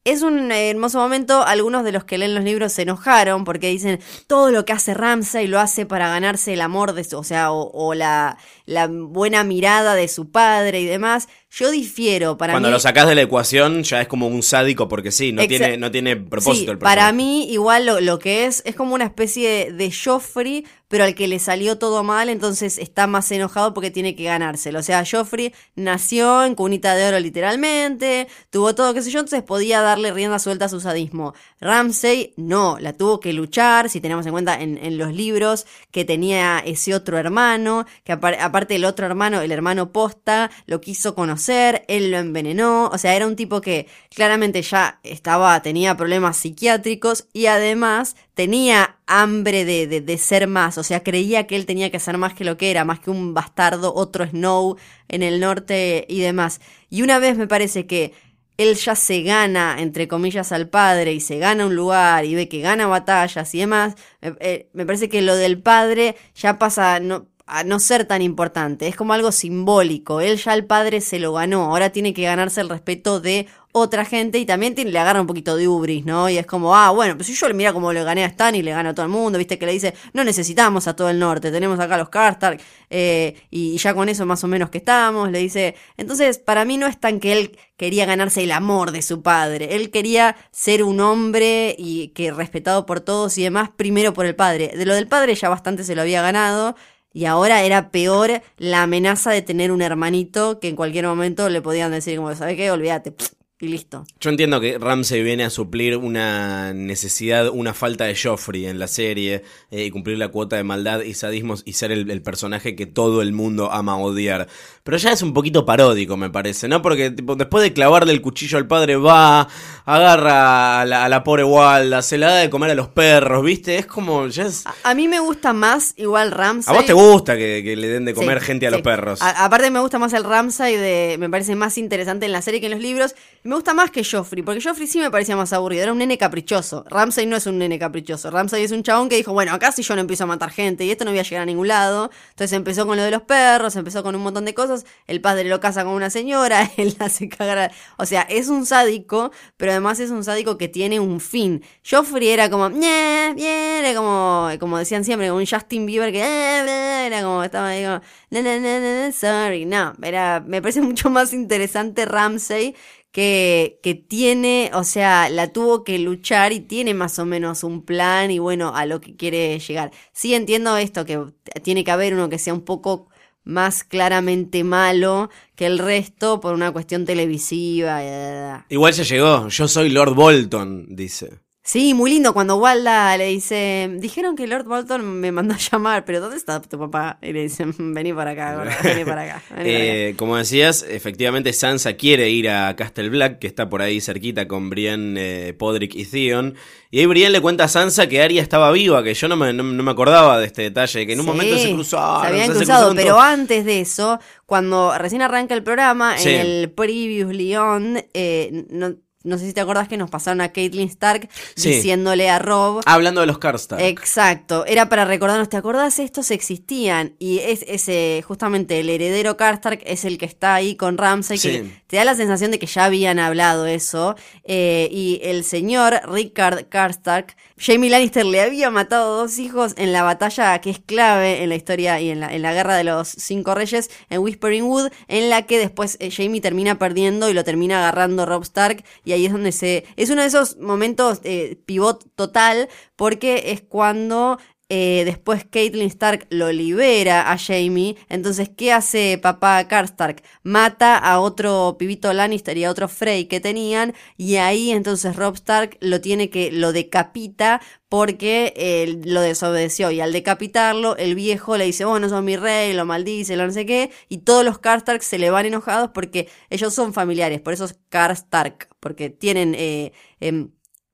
[0.04, 4.00] Es un hermoso momento, algunos de los que leen los libros se enojaron porque dicen,
[4.26, 7.52] todo lo que hace Ramsay lo hace para ganarse el amor de su, o sea,
[7.52, 8.36] o, o la,
[8.72, 11.28] la buena mirada de su padre y demás.
[11.50, 12.72] Yo difiero, para Cuando mí...
[12.72, 15.76] lo sacás de la ecuación ya es como un sádico porque sí, no, Exa- tiene,
[15.76, 19.04] no tiene propósito Sí, el para mí igual lo, lo que es es como una
[19.04, 23.74] especie de, de Joffrey, pero al que le salió todo mal, entonces está más enojado
[23.74, 24.78] porque tiene que ganárselo.
[24.78, 29.42] O sea, Joffrey nació en cunita de oro literalmente, tuvo todo, qué sé yo, entonces
[29.42, 31.34] podía darle rienda suelta a su sadismo.
[31.60, 36.04] Ramsey no, la tuvo que luchar, si tenemos en cuenta en, en los libros que
[36.06, 41.84] tenía ese otro hermano, que apar- el otro hermano, el hermano posta, lo quiso conocer,
[41.88, 47.26] él lo envenenó, o sea, era un tipo que claramente ya estaba, tenía problemas psiquiátricos
[47.32, 52.00] y además tenía hambre de, de, ser más, o sea, creía que él tenía que
[52.00, 54.76] ser más que lo que era, más que un bastardo, otro Snow
[55.08, 56.60] en el norte y demás.
[56.88, 58.12] Y una vez me parece que
[58.58, 62.48] él ya se gana, entre comillas, al padre y se gana un lugar y ve
[62.48, 67.26] que gana batallas y demás, me, eh, parece que lo del padre ya pasa no,
[67.46, 71.32] a no ser tan importante, es como algo simbólico, él ya el padre se lo
[71.32, 75.26] ganó, ahora tiene que ganarse el respeto de otra gente y también le agarra un
[75.26, 76.28] poquito de ubris, ¿no?
[76.28, 78.62] Y es como, ah, bueno, pues si yo mira como le gané a Stan y
[78.62, 81.18] le gano a todo el mundo, viste que le dice, no necesitamos a todo el
[81.18, 84.76] norte, tenemos acá a los Karstark eh, y ya con eso más o menos que
[84.78, 88.92] estamos, le dice, entonces para mí no es tan que él quería ganarse el amor
[88.92, 93.70] de su padre, él quería ser un hombre y que respetado por todos y demás,
[93.74, 96.76] primero por el padre, de lo del padre ya bastante se lo había ganado,
[97.12, 101.62] y ahora era peor la amenaza de tener un hermanito que en cualquier momento le
[101.62, 102.70] podían decir como, ¿sabes qué?
[102.70, 103.14] Olvídate.
[103.62, 104.04] Y listo.
[104.18, 108.88] Yo entiendo que Ramsey viene a suplir una necesidad, una falta de Joffrey en la
[108.88, 112.74] serie eh, y cumplir la cuota de maldad y sadismos y ser el, el personaje
[112.74, 114.48] que todo el mundo ama odiar.
[114.82, 116.82] Pero ya es un poquito paródico, me parece, ¿no?
[116.82, 119.46] Porque tipo, después de clavarle el cuchillo al padre, va,
[119.84, 123.44] agarra a la, a la pobre Walda, se la da de comer a los perros,
[123.44, 123.78] ¿viste?
[123.78, 124.66] Es como, ya es...
[124.66, 126.74] A, a mí me gusta más igual Ramsay.
[126.74, 128.74] A vos te gusta que, que le den de comer Sí, gente a sí.
[128.74, 129.22] los perros.
[129.22, 132.58] A- aparte me gusta más el Ramsay de, me parece más interesante en la serie
[132.58, 133.14] que en los libros.
[133.44, 135.98] Me Me gusta más que Joffrey, porque Joffrey sí me parecía más aburrido, era un
[135.98, 136.86] nene caprichoso.
[136.88, 138.30] Ramsay no es un nene caprichoso.
[138.30, 140.86] Ramsay es un chabón que dijo, bueno, acá si yo no empiezo a matar gente
[140.86, 142.10] y esto no voy a llegar a ningún lado.
[142.30, 144.86] Entonces empezó con lo de los perros, empezó con un montón de cosas.
[145.06, 147.72] El padre lo casa con una señora, él hace cagar.
[147.98, 151.62] O sea, es un sádico, pero además es un sádico que tiene un fin.
[151.86, 156.64] Joffrey era como, "Ñe, bien, era como, como decían siempre, un Justin Bieber que "Eh,
[156.66, 159.66] eh", era como, estaba ahí como, "Na, na, na, na, na, sorry.
[159.66, 162.74] No, era, me parece mucho más interesante Ramsay
[163.12, 167.84] que, que tiene, o sea, la tuvo que luchar y tiene más o menos un
[167.84, 169.92] plan y bueno, a lo que quiere llegar.
[170.12, 171.20] Sí entiendo esto, que
[171.62, 173.08] tiene que haber uno que sea un poco
[173.44, 178.64] más claramente malo que el resto por una cuestión televisiva.
[178.68, 179.48] Igual ya llegó.
[179.48, 181.40] Yo soy Lord Bolton, dice.
[181.64, 186.04] Sí, muy lindo cuando Walda le dice, dijeron que Lord Bolton me mandó a llamar,
[186.04, 187.18] pero ¿dónde está tu papá?
[187.22, 189.42] Y le dicen, vení para acá, gorda, vení para acá.
[189.50, 189.92] vení para acá".
[190.08, 194.48] Eh, como decías, efectivamente Sansa quiere ir a Castle Black, que está por ahí cerquita
[194.48, 195.14] con Brienne,
[195.48, 196.56] eh, Podrick y Theon.
[196.90, 199.52] Y ahí Brienne le cuenta a Sansa que Arya estaba viva, que yo no me,
[199.52, 202.22] no, no me acordaba de este detalle, que en un Sí, momento se cruzaron.
[202.22, 206.28] Se habían cruzado, pero antes de eso, cuando recién arranca el programa, Sí.
[206.30, 210.52] en el Previously On, eh, no, no sé si te acordás que nos pasaron a
[210.52, 211.70] Caitlyn Stark Sí.
[211.70, 212.80] diciéndole a Rob.
[212.86, 213.82] Hablando de los Karstark.
[213.82, 215.98] Exacto, era para recordarnos, ¿te acordás?
[215.98, 220.98] Estos existían y es ese, justamente el heredero Karstark es el que está ahí con
[220.98, 221.72] Ramsay, que Sí.
[221.86, 224.16] te da la sensación de que ya habían hablado eso.
[224.44, 230.02] eh, y el señor Rickard Karstark, Jamie Lannister le había matado dos hijos en la
[230.02, 233.08] batalla que es clave en la historia y en la, en la guerra de los
[233.08, 237.44] cinco reyes en Whispering Wood, en la que después eh, Jamie termina perdiendo y lo
[237.44, 238.84] termina agarrando Rob Stark.
[239.04, 239.84] Y ahí es donde se.
[239.96, 244.38] Es uno de esos momentos eh, pivot total, porque es cuando
[244.74, 247.94] eh, después Caitlyn Stark lo libera a Jamie.
[248.08, 250.22] Entonces, ¿qué hace papá Karstark?
[250.44, 253.92] Mata a otro pibito Lannister y a otro Frey que tenían.
[254.16, 259.90] Y ahí entonces Rob Stark lo tiene que, lo decapita porque eh, lo desobedeció.
[259.90, 263.46] Y al decapitarlo, el viejo le dice, vos no sos mi rey, lo maldice, lo
[263.46, 263.90] no sé qué.
[264.08, 267.42] Y todos los Karstark se le van enojados porque ellos son familiares.
[267.42, 268.70] Por eso es Karstark.
[268.80, 269.54] Porque tienen...
[269.54, 270.50] eh, em,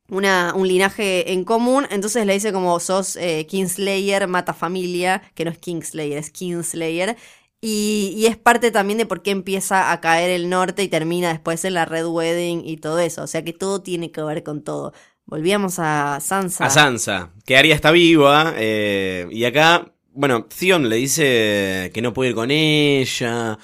[0.08, 5.44] una, un linaje en común, entonces le dice como sos eh, Kingslayer, mata familia, que
[5.44, 7.16] no es Kingslayer, es Kingslayer.
[7.60, 11.30] Y, y es parte también de por qué empieza a caer el norte y termina
[11.30, 13.24] después en la Red Wedding y todo eso.
[13.24, 14.92] O sea que todo tiene que ver con todo.
[15.28, 16.64] Volvíamos a Sansa.
[16.64, 22.14] A Sansa, que Arya está viva, eh, y acá, bueno, Theon le dice que no
[22.14, 23.58] puede ir con ella,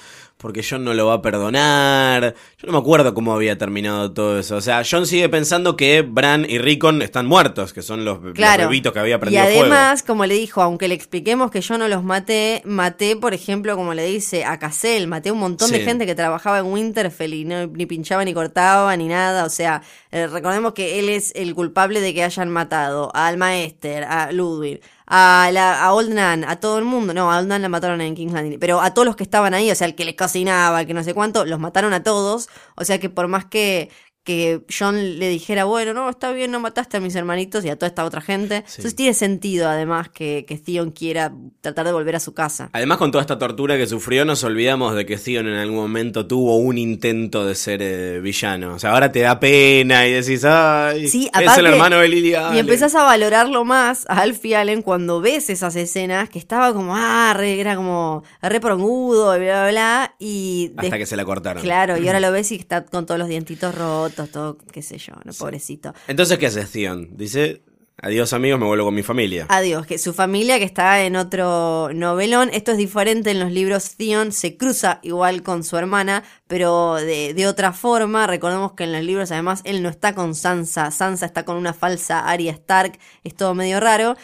[0.45, 2.35] porque John no lo va a perdonar.
[2.59, 4.57] Yo no me acuerdo cómo había terminado todo eso.
[4.57, 8.35] O sea, John sigue pensando que Bran y Rickon están muertos, que son los, los
[8.35, 8.65] Claro.
[8.65, 11.89] bebitos que había y prendido además, como le dijo, aunque le expliquemos que yo no
[11.89, 16.05] los maté, maté, por ejemplo, como le dice a Cassell, maté un montón de gente
[16.05, 19.47] que trabajaba en Winterfell y no, ni pinchaba ni cortaba ni nada.
[19.47, 19.81] O sea,
[20.11, 24.83] eh, recordemos que él es el culpable de que hayan matado al Maester, a Ludwig,
[25.07, 27.15] a, la, a Old Nan, a todo el mundo.
[27.15, 29.55] No, a Old Nan la mataron en King's Landing, pero a todos los que estaban
[29.55, 32.03] ahí, o sea, el que les cocinaba, el que no sé cuánto, los mataron a
[32.03, 32.49] todos.
[32.77, 33.91] O sea que por más que
[34.25, 37.77] que John le dijera, bueno, no, está bien, no mataste a mis hermanitos y a
[37.77, 38.65] toda esta otra gente.
[38.67, 38.77] Sí.
[38.79, 42.71] Entonces tiene sentido, además, que, que Theon quiera tratar de volver a su casa.
[42.73, 46.27] Además, con toda esta tortura que sufrió, nos olvidamos de que Theon en algún momento
[46.27, 48.75] tuvo un intento de ser eh, villano.
[48.75, 52.31] O sea, ahora te da pena y decís, ay, Sí, es el hermano de Lily
[52.31, 52.59] Y Allen".
[52.61, 57.35] empezás a valorarlo más a Alfie Allen cuando ves esas escenas que estaba como, ah,
[57.37, 60.15] re, era como re prongudo, bla, bla, bla.
[60.19, 61.63] Y Hasta que se la cortaron.
[61.63, 64.99] Claro, y ahora lo ves y está con todos los dientitos rotos, todo, qué sé
[64.99, 65.33] yo, ¿no?
[65.33, 65.95] pobrecito.
[66.09, 67.17] Entonces, ¿qué hace Theon?
[67.17, 67.63] Dice,
[68.01, 69.47] adiós amigos, me vuelvo con mi familia.
[69.49, 73.97] Adiós, que su familia que está en otro novelón, esto es diferente en los libros,
[73.97, 78.93] Theon se cruza igual con su hermana, pero de, de otra forma, recordemos que en
[78.93, 82.99] los libros además él no está con Sansa, Sansa está con una falsa Arya Stark,
[83.25, 84.17] es todo medio raro.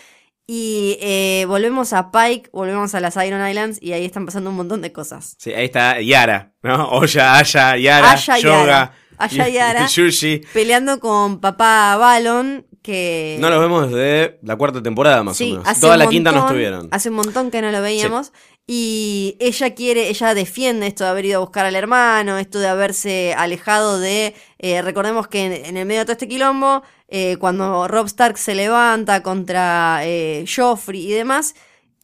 [0.53, 4.57] Y eh, volvemos a Pike, volvemos a las Iron Islands y ahí están pasando un
[4.57, 5.37] montón de cosas.
[5.39, 6.89] Sí, ahí está Yara, ¿no?
[6.91, 8.95] Oya, Aya, Yara, Aya, Yoga, Yara.
[9.21, 9.87] Aya, Yara.
[9.87, 10.43] Yushi.
[10.53, 13.37] Peleando con papá Balon, que...
[13.41, 15.81] No los vemos desde la cuarta temporada, más o menos.
[15.81, 16.89] Toda la quinta no estuvieron.
[16.91, 18.33] Hace un montón que no lo veíamos.
[18.67, 22.69] Y ella quiere, ella defiende esto de haber ido a buscar al hermano, esto de
[22.69, 24.35] haberse alejado de.
[24.59, 28.39] eh, recordemos que en, en el medio de todo este quilombo, eh, cuando Rob Stark
[28.39, 31.55] se levanta contra eh, Joffrey y demás.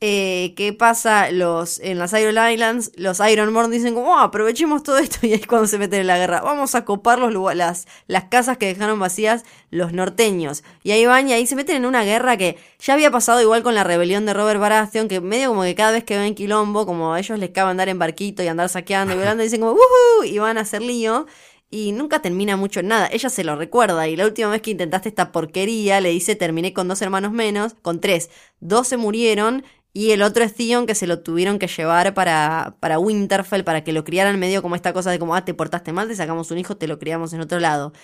[0.02, 1.30] Eh, ¿Qué pasa?
[1.30, 5.40] Los, en las Iron Islands, los Ironborn dicen como, "Oh, aprovechemos todo esto y ahí
[5.40, 6.42] es cuando se meten en la guerra.
[6.42, 10.64] Vamos a copar los, las, las casas que dejaron vacías los norteños.
[10.82, 13.62] Y ahí van y ahí se meten en una guerra que ya había pasado igual
[13.62, 16.84] con la rebelión de Robert Baratheon, que medio como que cada vez que ven quilombo,
[16.84, 19.72] como a ellos les cabe andar en barquito y andar saqueando y volando, dicen como,
[19.72, 20.24] ¡Woohoo!
[20.24, 21.26] y van a hacer lío.
[21.68, 23.08] y nunca termina mucho en nada.
[23.10, 26.72] Ella se lo recuerda y la última vez que intentaste esta porquería le dice terminé
[26.72, 28.30] con dos hermanos menos, con tres.
[28.60, 29.64] Dos se murieron
[29.96, 33.82] y el otro es Theon que se lo tuvieron que llevar para, para Winterfell para
[33.82, 36.50] que lo criaran medio como esta cosa de como, ah, te portaste mal, te sacamos
[36.50, 37.94] un hijo, te lo criamos en otro lado.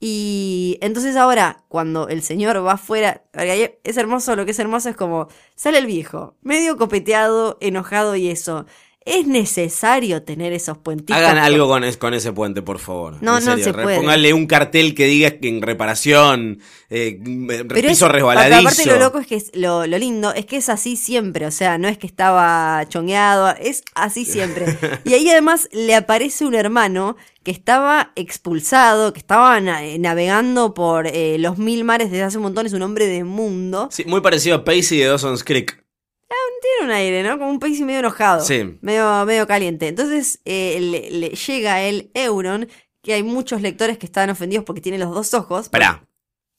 [0.00, 4.96] Y entonces ahora, cuando el señor va afuera, es hermoso, lo que es hermoso es
[4.96, 8.66] como, sale el viejo, medio copeteado, enojado y eso.
[9.06, 11.16] ¿Es necesario tener esos puentitos?
[11.16, 13.16] Hagan algo con, es- con ese puente, por favor.
[13.22, 13.96] No, no se puede.
[13.98, 16.58] Pónganle un cartel que diga que en reparación,
[16.90, 18.58] eh, Pero piso es- resbaladizo.
[18.68, 21.50] Aparte lo loco es que es, lo, lo lindo es que es así siempre, o
[21.52, 24.66] sea, no es que estaba chongueado, es así siempre.
[25.04, 30.74] y ahí además le aparece un hermano que estaba expulsado, que estaba na- eh, navegando
[30.74, 33.88] por eh, los mil mares desde hace un montón, es un hombre de mundo.
[33.92, 35.80] Sí, muy parecido a Pacey de Dawson's Creek.
[36.62, 37.38] Tiene un aire, ¿no?
[37.38, 38.44] Como un país medio enojado.
[38.44, 38.78] Sí.
[38.80, 39.88] Medio, medio caliente.
[39.88, 42.68] Entonces eh, le, le llega el Euron,
[43.02, 45.68] que hay muchos lectores que estaban ofendidos porque tiene los dos ojos.
[45.68, 46.02] Pará.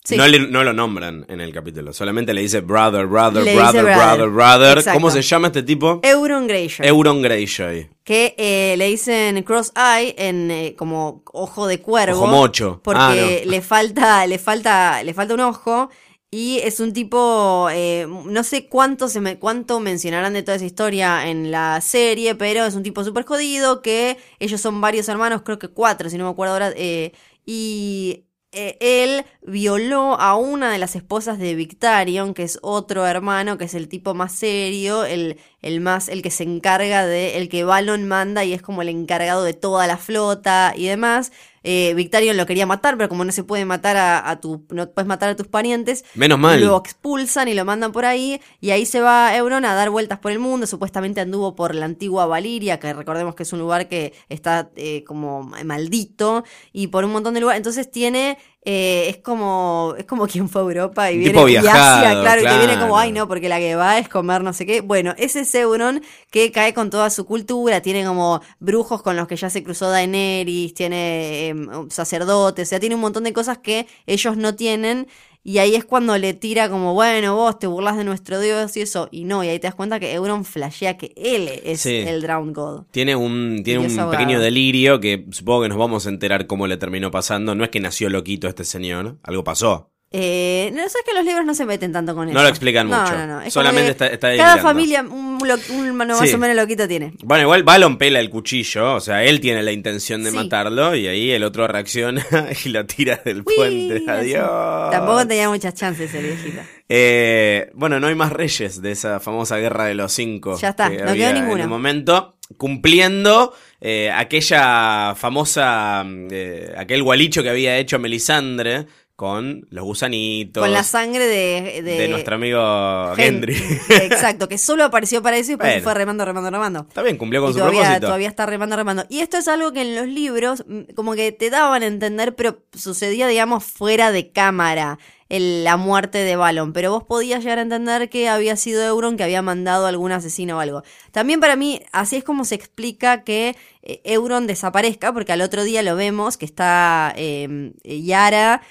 [0.03, 0.15] Sí.
[0.15, 3.83] No, le- no lo nombran en el capítulo, solamente le dice brother, brother, Le brother,
[3.83, 4.29] dice brother, brother.
[4.29, 4.77] brother.
[4.77, 4.97] Exacto.
[4.97, 5.99] ¿Cómo se llama este tipo?
[6.01, 6.87] Euron Greyjoy.
[6.87, 7.89] Euron Greyjoy.
[8.05, 12.79] que eh, le dicen cross eye en eh, como ojo de cuervo Ojo mocho.
[12.85, 13.51] porque Ah, no.
[13.51, 15.89] le falta le falta le falta un ojo
[16.31, 20.65] y es un tipo eh, no sé cuánto se me cuánto mencionarán de toda esa
[20.65, 25.41] historia en la serie pero es un tipo súper jodido que ellos son varios hermanos
[25.43, 27.13] creo que cuatro si no me acuerdo ahora eh,
[27.45, 33.57] y eh, él violó a una de las esposas de Victarion, que es otro hermano,
[33.57, 37.49] que es el tipo más serio, el, el más, el que se encarga de, el
[37.49, 41.31] que Balon manda y es como el encargado de toda la flota y demás.
[41.63, 44.89] Eh, Victarion lo quería matar, pero como no se puede matar a, a tu, no
[44.89, 46.61] puedes matar a tus parientes, Menos mal.
[46.63, 50.19] lo expulsan y lo mandan por ahí, y ahí se va Euron a dar vueltas
[50.19, 53.89] por el mundo, supuestamente anduvo por la antigua Valiria, que recordemos que es un lugar
[53.89, 59.17] que está eh, como maldito, y por un montón de lugares, entonces tiene, eh, es
[59.17, 62.57] como, es como quien fue a Europa y viene y Asia, viajado, claro, y te
[62.57, 65.41] viene como, ay no, porque la que va es comer no sé qué, bueno, ese
[65.41, 69.49] es Euron que cae con toda su cultura, tiene como brujos con los que ya
[69.49, 71.55] se cruzó Daenerys, tiene eh,
[71.89, 75.07] sacerdotes, o sea, tiene un montón de cosas que ellos no tienen.
[75.49, 78.81] Y ahí es cuando le tira como, bueno, vos te burlas de nuestro dios y
[78.81, 79.07] eso.
[79.11, 81.95] Y no, y ahí te das cuenta que Euron flashea que él es Sí.
[81.95, 82.81] el Drowned God.
[82.91, 84.11] Tiene un, tiene un abogado.
[84.11, 87.55] pequeño delirio que supongo que nos vamos a enterar cómo le terminó pasando.
[87.55, 89.89] No es que nació loquito este señor, algo pasó.
[90.09, 92.33] Eh, no sabes que los libros no se meten tanto con eso.
[92.37, 93.17] No lo explican No, mucho.
[93.17, 93.41] no, no.
[93.41, 96.33] Es Solamente está- está Cada familia, un, lo- un mano más Sí.
[96.33, 97.11] o menos loquito tiene.
[97.23, 100.35] Bueno, igual Balon pela el cuchillo, o sea, él tiene la intención de Sí.
[100.37, 102.25] matarlo y ahí el otro reacciona
[102.65, 104.09] y lo tira del Uy, puente.
[104.09, 104.91] Adiós.
[104.91, 106.61] Tampoco tenía muchas chances el viejito.
[106.87, 110.57] Eh, bueno, no hay más reyes de esa famosa guerra de los cinco.
[110.57, 111.55] Ya está, que no quedó ninguno.
[111.57, 118.85] En el momento, cumpliendo eh, aquella famosa, eh, aquel gualicho que había hecho Melisandre
[119.17, 120.61] con los gusanitos.
[120.61, 123.55] Con la sangre de, de, de nuestro amigo Gen- Gendry.
[123.89, 125.83] Exacto, que solo apareció para eso y después Bueno.
[125.83, 126.85] fue remando, remando, remando.
[126.87, 128.05] Está bien, cumplió con y su todavía, propósito.
[128.07, 129.05] todavía está remando, remando.
[129.09, 132.35] Y esto es algo que en los libros mm, como que te daban a entender,
[132.35, 134.99] pero sucedía, digamos, fuera de cámara.
[135.29, 139.17] el- la muerte de Balon, pero vos podías llegar a entender que había sido Euron
[139.17, 140.83] que había mandado a algún asesino o algo.
[141.11, 145.63] También para mí, así es como se explica que eh, Euron desaparezca, porque al otro
[145.65, 148.61] día lo vemos que está eh, Yara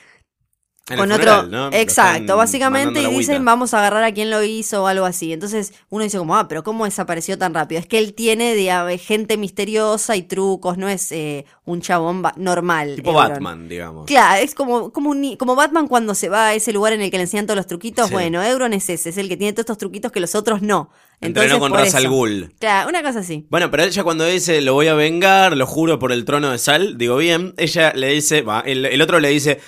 [0.88, 4.85] En con el otro exacto básicamente y dicen vamos a agarrar a quien lo hizo
[4.85, 7.99] o algo así entonces uno dice como ah pero cómo desapareció tan rápido es que
[7.99, 13.29] él tiene de, gente misteriosa y trucos no es eh, un chabón normal Tipo Euron.
[13.29, 14.07] Batman, digamos.
[14.07, 17.11] Claro, es como, como, un como Batman cuando se va a ese lugar en el
[17.11, 18.09] que le enseñan todos los truquitos.
[18.09, 18.14] Sí.
[18.14, 20.90] Bueno, Euron es ese, es el que tiene todos estos truquitos que los otros no.
[21.20, 22.09] Entrenó Entonces, con Ra's al.
[22.09, 22.55] Ghul.
[22.59, 23.46] Claro, una cosa así.
[23.51, 26.59] Bueno, pero ella cuando dice lo voy a vengar, lo juro por el trono de
[26.59, 29.61] sal, digo bien, ella le dice, va, el, el otro le dice,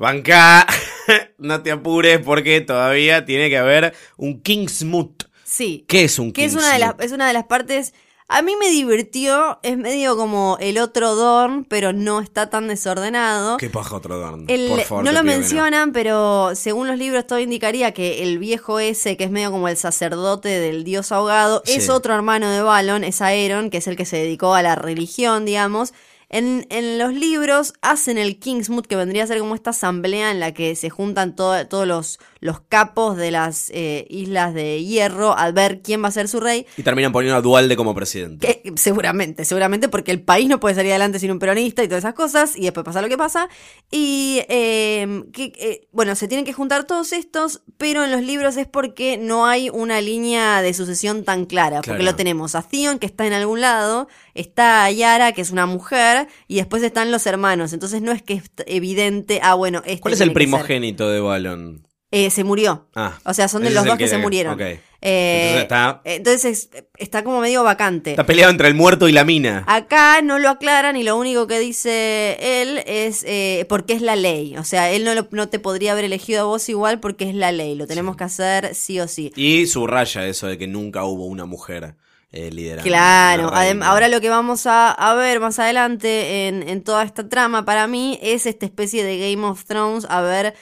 [0.00, 0.66] banca,
[1.38, 5.24] no te apures porque todavía tiene que haber un Kingsmoot.
[5.44, 5.84] Sí.
[5.88, 7.92] ¿Qué es un Que es una, de las, es una de las partes.
[8.32, 13.56] A mí me divirtió, es medio como el otro Dorn, pero no está tan desordenado.
[13.56, 14.44] ¿Qué paja otro Dorn?
[14.46, 18.78] El- Por favor, no lo mencionan, pero según los libros todo indicaría que el viejo
[18.78, 21.72] ese, que es medio como el sacerdote del dios ahogado, Sí.
[21.78, 24.76] es otro hermano de Balon, es Aeron, que es el que se dedicó a la
[24.76, 25.92] religión, digamos.
[26.30, 30.38] En, en los libros hacen el Kingsmoot, que vendría a ser como esta asamblea en
[30.40, 35.36] la que se juntan to- todos los, los capos de las eh, islas de hierro
[35.36, 36.66] al ver quién va a ser su rey.
[36.76, 38.62] Y terminan poniendo a Dualde como presidente.
[38.64, 42.04] Que, seguramente, seguramente porque el país no puede salir adelante sin un peronista y todas
[42.04, 43.48] esas cosas, y después pasa lo que pasa.
[43.90, 48.56] Y eh, que, eh, bueno, se tienen que juntar todos estos, pero en los libros
[48.56, 52.98] es porque no hay una línea de sucesión tan clara, porque lo tenemos a Theon,
[52.98, 57.26] que está en algún lado, está Yara, que es una mujer, y después están los
[57.26, 61.20] hermanos, entonces no es que es evidente, ah, bueno, este ¿Cuál es el primogénito de
[61.20, 61.89] Balon?
[62.12, 62.88] Eh, se murió.
[62.96, 64.54] Ah, O sea, son de los dos que, que- se murieron.
[64.54, 64.60] ok.
[65.02, 68.10] Eh, Entonces está- entonces es- está como medio vacante.
[68.10, 69.64] Está peleado entre el muerto y la mina.
[69.66, 74.16] Acá no lo aclaran y lo único que dice él es eh, porque es la
[74.16, 74.56] ley.
[74.58, 77.34] O sea, él no, lo- no te podría haber elegido a vos igual porque es
[77.34, 77.76] la ley.
[77.76, 79.32] Lo tenemos que hacer sí o sí.
[79.36, 81.94] Y subraya eso de que nunca hubo una mujer
[82.32, 82.84] eh, liderando.
[82.84, 83.50] Claro,
[83.84, 87.86] ahora lo que vamos a, a ver más adelante en, en toda esta trama para
[87.86, 90.54] mí es esta especie de Game of Thrones, a ver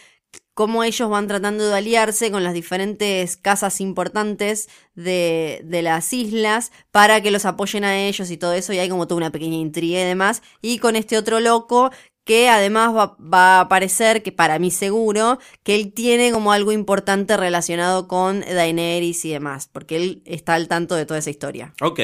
[0.58, 6.72] cómo ellos van tratando de aliarse con las diferentes casas importantes de, de las islas
[6.90, 9.54] para que los apoyen a ellos y todo eso, y hay como toda una pequeña
[9.54, 11.92] intriga y demás, y con este otro loco
[12.28, 16.72] que además va, va a aparecer, que para mí seguro, que él tiene como algo
[16.72, 21.72] importante relacionado con Daenerys y demás, porque él está al tanto de toda esa historia.
[21.80, 22.00] Ok.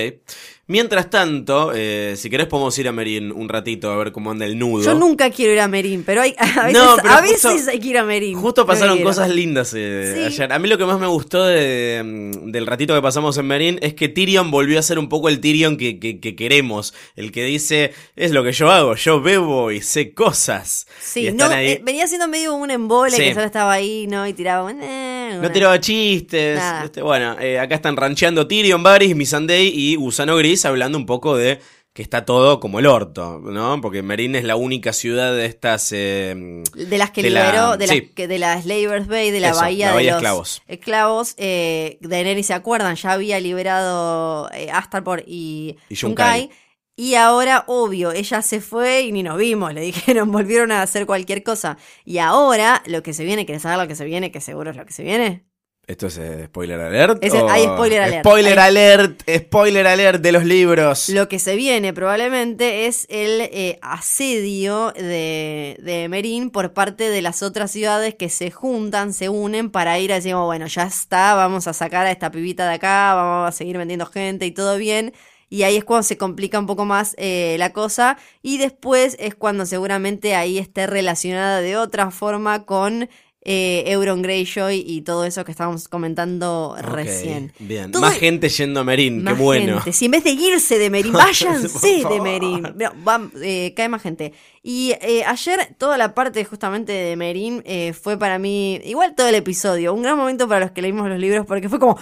[0.66, 4.46] Mientras tanto, eh, si querés podemos ir a Merín un ratito a ver cómo anda
[4.46, 4.82] el nudo.
[4.82, 7.68] Yo nunca quiero ir a Merín, pero hay, a veces, No, pero a justo- veces
[7.68, 8.38] hay que ir a Merín.
[8.40, 10.22] Justo pasaron cosas lindas eh, Sí.
[10.24, 10.50] ayer.
[10.54, 13.78] A mí lo que más me gustó de- mm, del ratito que pasamos en Merín
[13.82, 16.94] es que Tyrion volvió a ser un poco el Tyrion que, que- que queremos.
[17.14, 20.86] El que dice, es lo que yo hago, yo bebo y sé cosas.
[21.00, 23.22] Sí, no, eh, venía siendo medio un embole Sí.
[23.24, 24.26] que solo estaba ahí, ¿no?
[24.26, 24.70] Y tiraba.
[24.72, 26.60] eh, No tiraba chistes.
[26.84, 31.36] Este, bueno, eh, acá están rancheando Tyrion, Varys, Missandei y Gusano Gris hablando un poco
[31.36, 31.60] de
[31.92, 33.80] que está todo como el orto, ¿no?
[33.80, 35.92] Porque Merín es la única ciudad de estas...
[35.92, 36.34] eh,
[36.74, 38.00] De las que de la- liberó, de, sí.
[38.00, 40.62] las, que, de la Slavers Bay, de la Eso, bahía la de bahía los esclavos.
[40.66, 41.34] esclavos.
[41.36, 42.96] Eh, Daenerys, ¿se acuerdan?
[42.96, 46.40] Ya había liberado eh, Astarpor y, Y Yunkai.
[46.42, 46.63] Yunkai.
[46.96, 51.06] Y ahora, obvio, ella se fue y ni nos vimos, le dijeron, volvieron a hacer
[51.06, 51.76] cualquier cosa.
[52.04, 54.30] Y ahora, lo que se viene, ¿querés saber lo que se viene?
[54.30, 55.44] Que seguro es lo que se viene.
[55.86, 57.22] ¿Esto es eh, spoiler alert?
[57.30, 58.24] O- hay spoiler alert.
[58.26, 61.10] Spoiler Hay- alert, spoiler alert de los libros.
[61.10, 67.20] Lo que se viene probablemente es el eh, asedio de, de Merín por parte de
[67.20, 70.84] las otras ciudades que se juntan, se unen para ir a decir, "Oh, bueno, ya
[70.84, 74.52] está, vamos a sacar a esta pibita de acá, vamos a seguir vendiendo gente y
[74.52, 75.12] todo bien.
[75.54, 78.18] Y ahí es cuando se complica un poco más eh, la cosa.
[78.42, 83.08] Y después es cuando seguramente ahí esté relacionada de otra forma con
[83.46, 87.52] eh, Euron Greyjoy y todo eso que estábamos comentando recién.
[87.60, 89.74] Bien, Todo- más gente yendo a Merín, qué bueno.
[89.74, 89.92] gente.
[89.92, 92.20] Si en vez de irse de Merín, váyanse de.
[92.20, 92.62] Merín.
[92.74, 94.32] No, va- eh, cae más gente.
[94.62, 99.28] Y eh, ayer toda la parte justamente de Merín eh, fue para mí, igual todo
[99.28, 101.96] el episodio, un gran momento para los que leímos los libros porque fue como,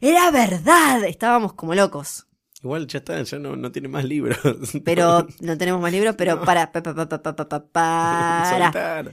[0.00, 2.25] era verdad, estábamos como locos.
[2.66, 4.38] Igual ya está, ya no, no tiene más libros.
[4.84, 7.08] Pero no tenemos más libros, pero para, pa, pa,
[7.72, 9.04] para.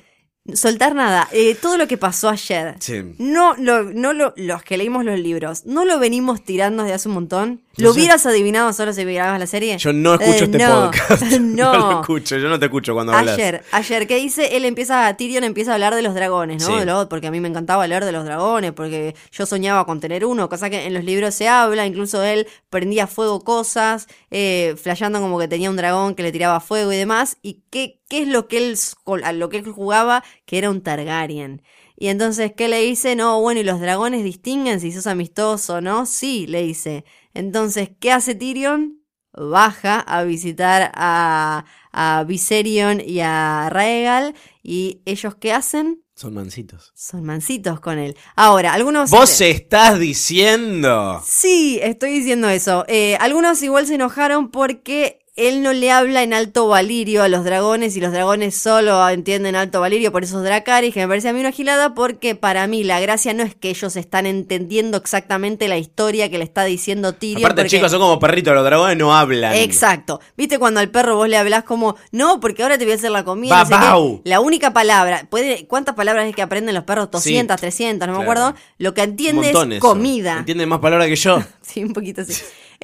[0.53, 0.93] Soltar.
[0.93, 1.29] Nada.
[1.31, 2.75] Eh, todo lo que pasó ayer.
[2.79, 3.01] Sí.
[3.17, 7.07] No, lo, no lo, los que leímos los libros, ¿no lo venimos tirando desde hace
[7.07, 7.61] un montón?
[7.77, 7.99] No ¿Lo sé.
[8.01, 9.77] hubieras adivinado solo si mirabas la serie?
[9.77, 11.23] Yo no escucho Eh, este no, podcast.
[11.39, 11.73] No.
[11.73, 13.35] lo escucho, yo no te escucho cuando hablas.
[13.35, 14.57] Ayer, ayer, ¿qué dice?
[14.57, 16.73] Él empieza, Tyrion empieza a hablar de los dragones, ¿no?
[16.73, 16.79] Sí.
[16.79, 19.99] De lo- porque a mí me encantaba leer de los dragones, porque yo soñaba con
[20.01, 24.75] tener uno, cosa que en los libros se habla, incluso él prendía fuego cosas, eh,
[24.79, 28.23] flasheando como que tenía un dragón que le tiraba fuego y demás, y qué, qué
[28.23, 28.77] es lo que él,
[29.23, 31.61] a lo que él jugaba, que era un Targaryen.
[31.95, 33.15] Y entonces, ¿qué le dice?
[33.15, 36.05] No, bueno, ¿y los dragones distinguen si sos amistoso, no?
[36.05, 37.05] Sí, le dice.
[37.33, 38.99] Entonces, ¿qué hace Tyrion?
[39.31, 44.35] Baja a visitar a, a Viserion y a Raegal.
[44.61, 46.03] ¿Y ellos qué hacen?
[46.15, 46.91] Son mancitos.
[46.95, 48.15] Son mansitos con él.
[48.35, 49.09] Ahora, algunos...
[49.09, 51.23] ¿Vos estás diciendo?
[51.25, 52.85] Sí, estoy diciendo eso.
[52.87, 57.43] Eh, algunos igual se enojaron porque él no le habla en alto valirio a los
[57.43, 61.33] dragones y los dragones solo entienden alto valirio por esos dracaris, que me parece a
[61.33, 65.67] mí una gilada porque para mí la gracia no es que ellos están entendiendo exactamente
[65.67, 67.39] la historia que le está diciendo Tyrion.
[67.45, 69.55] Aparte, porque- chicos, son como perritos, los dragones no hablan.
[69.55, 70.19] Exacto.
[70.37, 73.09] ¿Viste cuando al perro vos le hablás como, no, porque ahora te voy a hacer
[73.09, 73.57] la comida?
[73.57, 73.79] no sé qué"?
[73.79, 74.21] Babau.
[74.25, 77.09] La única palabra, puede, ¿cuántas palabras es que aprenden los perros?
[77.09, 78.41] 200, 300, no me claro.
[78.41, 78.59] acuerdo.
[78.77, 79.67] Lo que entiende es eso.
[79.79, 80.37] comida.
[80.37, 81.41] Entiende más palabras que yo.
[81.63, 82.33] Sí, un poquito así.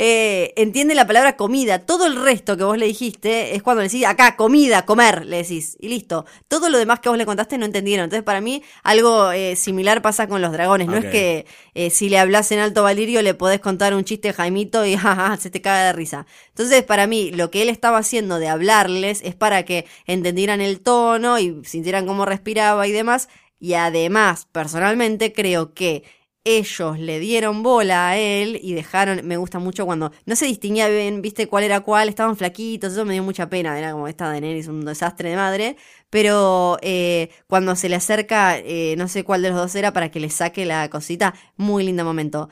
[0.02, 1.80] Eh, entiende la palabra comida.
[1.80, 5.44] Todo el resto que vos le dijiste es cuando le decís acá, comida, comer, le
[5.44, 5.76] decís.
[5.78, 6.26] Y listo.
[6.48, 8.06] Todo lo demás que vos le contaste no entendieron.
[8.06, 10.88] Entonces, para mí, algo eh, similar pasa con los dragones.
[10.88, 14.30] No es que eh, si le hablas en alto valirio le podés contar un chiste
[14.30, 16.26] a Jaimito y jaja, se te caga de risa.
[16.48, 20.80] Entonces, para mí, lo que él estaba haciendo de hablarles es para que entendieran el
[20.80, 23.28] tono y sintieran cómo respiraba y demás.
[23.60, 26.04] Y además, personalmente, creo que
[26.44, 30.88] ellos le dieron bola a él y dejaron, me gusta mucho cuando no se distinguía
[30.88, 34.30] bien, viste cuál era cuál, estaban flaquitos, eso me dio mucha pena, era como esta
[34.30, 35.78] Daenerys, un desastre de madre,
[36.10, 40.10] pero eh, cuando se le acerca, eh, no sé cuál de los dos era para
[40.10, 42.50] que le saque la cosita, muy lindo momento.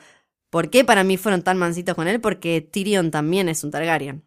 [0.50, 2.20] ¿Por qué para mí fueron tan mansitos con él?
[2.20, 4.24] Porque Tyrion también es un Targaryen.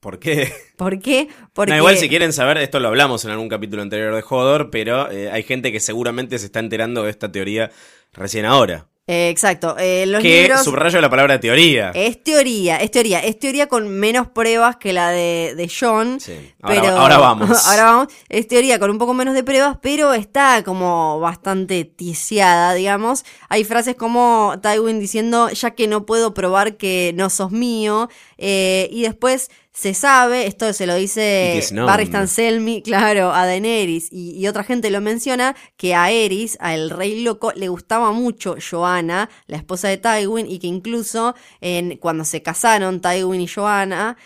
[0.00, 0.50] ¿Por qué?
[0.76, 1.28] ¿Por qué?
[1.52, 4.70] Porque No, igual si quieren saber, esto lo hablamos en algún capítulo anterior de Hodor,
[4.70, 7.70] pero eh, hay gente que seguramente se está enterando de esta teoría
[8.12, 8.88] recién ahora.
[9.12, 10.62] Eh, exacto, eh, los que libros...
[10.62, 11.90] subrayo la palabra teoría.
[11.96, 16.20] Es teoría, es teoría, es teoría con menos pruebas que la de, de John.
[16.20, 16.32] Sí.
[16.62, 17.50] Ahora- pero ahora vamos.
[17.66, 18.12] ahora vamos.
[18.28, 23.24] Es teoría con un poco menos de pruebas, pero está como bastante ticiada, digamos.
[23.48, 28.08] Hay frases como Tywin diciendo, ya que no puedo probar que no sos mío.
[28.38, 31.62] eh, y después se sabe, esto se lo dice.
[31.74, 36.90] Barry Selmy, claro, a Daenerys y, y otra gente lo menciona, que a Eris, al
[36.90, 42.24] rey loco, le gustaba mucho Joanna, la esposa de Tywin, y que incluso en, cuando
[42.24, 44.16] se casaron Tywin y Joanna,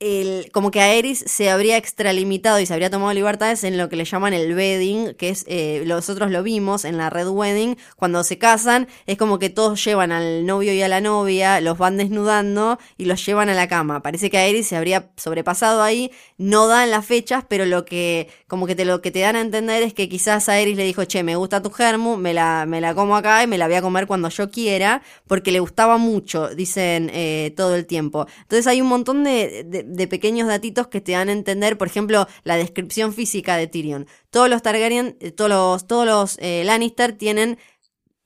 [0.00, 3.90] el, como que a Eris se habría extralimitado y se habría tomado libertades en lo
[3.90, 7.76] que le llaman el wedding, que es, eh, nosotros lo vimos en la Red Wedding,
[7.96, 11.76] cuando se casan, es como que todos llevan al novio y a la novia, los
[11.76, 14.00] van desnudando y los llevan a la cama.
[14.02, 18.28] Parece que a Eris se habría sobrepasado ahí, no dan las fechas, pero lo que,
[18.48, 20.84] como que te, lo que te dan a entender es que quizás a Eris le
[20.84, 23.66] dijo, che, me gusta tu germu, me la, me la como acá y me la
[23.66, 28.26] voy a comer cuando yo quiera, porque le gustaba mucho, dicen eh, todo el tiempo.
[28.42, 31.88] Entonces hay un montón de, de- de pequeños datitos que te dan a entender, por
[31.88, 34.06] ejemplo, la descripción física de Tyrion.
[34.30, 37.58] Todos los Targaryen, eh, todos los, todos los eh, Lannister tienen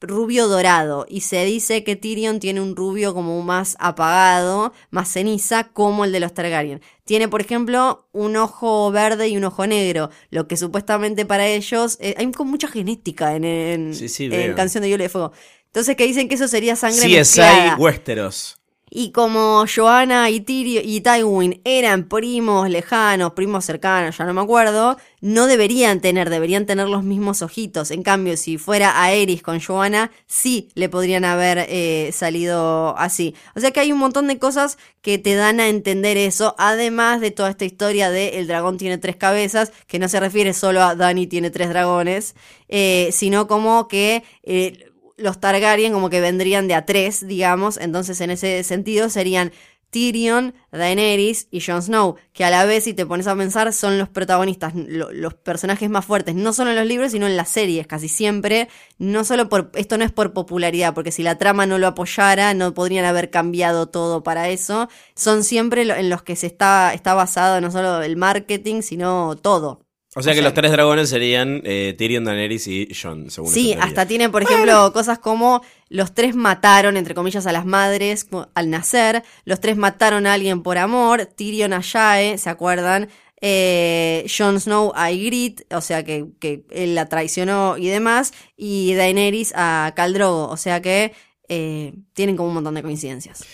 [0.01, 5.65] rubio dorado y se dice que Tyrion tiene un rubio como más apagado, más ceniza,
[5.73, 6.81] como el de los Targaryen.
[7.05, 11.97] Tiene, por ejemplo, un ojo verde y un ojo negro, lo que supuestamente para ellos
[12.01, 14.55] eh, hay mucha genética en, en, Sí, sí, en veo.
[14.55, 15.33] Canción de Hielo y Fuego.
[15.67, 17.77] Entonces que dicen que eso sería sangre CSI mezclada.
[17.77, 18.59] Westeros.
[18.97, 24.41] Y como Joanna y, Tyrion y Tywin eran primos lejanos, primos cercanos, ya no me
[24.41, 27.91] acuerdo, no deberían tener, deberían tener los mismos ojitos.
[27.91, 33.35] En cambio, si fuera Aerys con Joanna, sí le podrían haber eh, salido así.
[33.57, 37.21] O sea que hay un montón de cosas que te dan a entender eso, además
[37.21, 40.85] de toda esta historia de el dragón tiene tres cabezas, que no se refiere solo
[40.85, 42.37] a Dani tiene tres dragones,
[42.69, 44.23] eh, sino como que...
[44.45, 49.53] eh, los Targaryen como que vendrían de a tres, digamos, entonces en ese sentido serían
[49.91, 53.97] Tyrion, Daenerys y Jon Snow, que a la vez, si te pones a pensar, son
[53.97, 57.49] los protagonistas, lo- los personajes más fuertes, no solo en los libros, sino en las
[57.49, 61.67] series, casi siempre, no solo por, esto no es por popularidad, porque si la trama
[61.67, 66.35] no lo apoyara, no podrían haber cambiado todo para eso, son siempre en los que
[66.35, 69.84] se está, está basado no solo el marketing, sino todo.
[70.17, 74.07] O sea que los tres dragones serían eh, Tyrion, Daenerys y Jon, según Sí, hasta
[74.07, 79.25] tiene, por ejemplo, cosas como los tres mataron, entre comillas, a las madres al nacer,
[79.45, 83.09] los tres mataron a alguien por amor, Tyrion a Jae, ¿se acuerdan?
[83.41, 88.95] Eh, Jon Snow a Ygritte, o sea que, que él la traicionó y demás, y
[88.95, 91.13] Daenerys a Khal Drogo, o sea que
[91.49, 93.45] eh, tienen como un montón de coincidencias.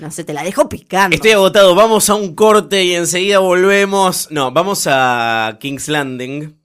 [0.00, 1.14] No sé, te la dejo picando.
[1.14, 4.30] Estoy agotado, vamos a un corte y enseguida volvemos.
[4.30, 6.56] No, vamos a King's Landing,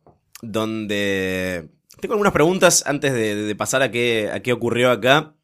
[0.41, 1.69] donde
[1.99, 5.35] tengo algunas preguntas antes de, de pasar a qué, a qué ocurrió acá.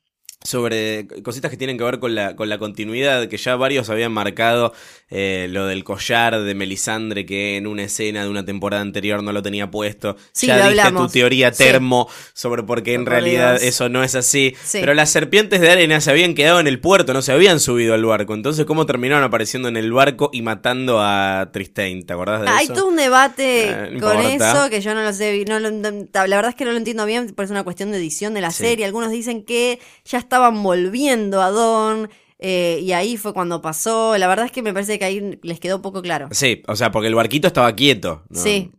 [0.46, 4.12] Sobre cositas que tienen que ver con la, con la continuidad, que ya varios habían
[4.12, 4.74] marcado
[5.10, 9.32] eh, lo del collar de Melisandre, que en una escena de una temporada anterior no
[9.34, 10.18] lo tenía puesto.
[10.32, 11.64] Sí, ya diste tu teoría Sí.
[11.64, 13.64] termo sobre por qué en Por realidad Dios.
[13.64, 14.56] eso no es así.
[14.64, 14.78] Sí.
[14.80, 17.93] Pero las serpientes de arena se habían quedado en el puerto, no se habían subido
[17.93, 18.34] al barco.
[18.34, 22.04] Entonces, ¿cómo terminaron apareciendo en el barco y matando a Tristane?
[22.04, 22.74] ¿Te acordás de Hay eso?
[22.74, 25.43] todo un debate Eh, no con eso que yo no lo sé.
[25.48, 27.98] No lo- la verdad es que no lo entiendo bien, pero es una cuestión de
[27.98, 28.86] edición de la serie.
[28.86, 32.10] Algunos dicen que ya estaban volviendo a Don.
[32.40, 34.18] eh, y ahí fue cuando pasó.
[34.18, 36.28] La verdad es que me parece que ahí les quedó poco claro.
[36.32, 38.24] Sí, o sea, porque el barquito estaba quieto.
[38.30, 38.40] ¿no?
[38.42, 38.70] Sí.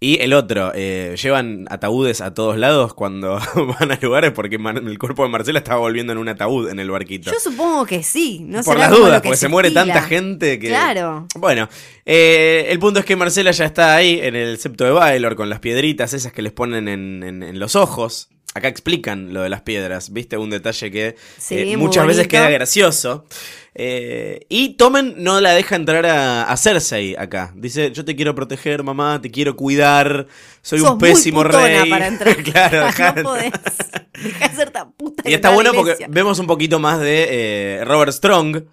[0.00, 3.38] Y el otro, eh, llevan ataúdes a todos lados cuando
[3.80, 6.90] van a lugares porque el cuerpo de Marcela estaba volviendo en un ataúd en el
[6.90, 7.30] barquito.
[7.32, 8.40] Yo supongo que sí.
[8.44, 10.68] No Por será las dudas, porque se muere tanta gente que.
[10.68, 11.26] Claro.
[11.36, 11.68] Bueno,
[12.06, 15.48] eh, el punto es que Marcela ya está ahí en el septo de Baelor con
[15.50, 18.28] las piedritas esas que les ponen en, en- en los ojos.
[18.54, 20.36] Acá explican lo de las piedras, ¿viste?
[20.36, 23.24] Un detalle que Sí, eh, muchas veces queda gracioso.
[23.74, 27.52] Eh, y Tomen no la deja entrar a, a Cersei acá.
[27.56, 30.26] Dice, yo te quiero proteger, mamá, te quiero cuidar,
[30.60, 31.88] soy Sos un pésimo muy rey.
[31.88, 32.36] para entrar.
[32.42, 32.86] claro,
[33.16, 33.52] no podés.
[34.22, 35.22] Dejá de ser tan puta.
[35.26, 37.28] y está bueno porque vemos un poquito más de
[37.80, 38.64] eh, Robert Strong,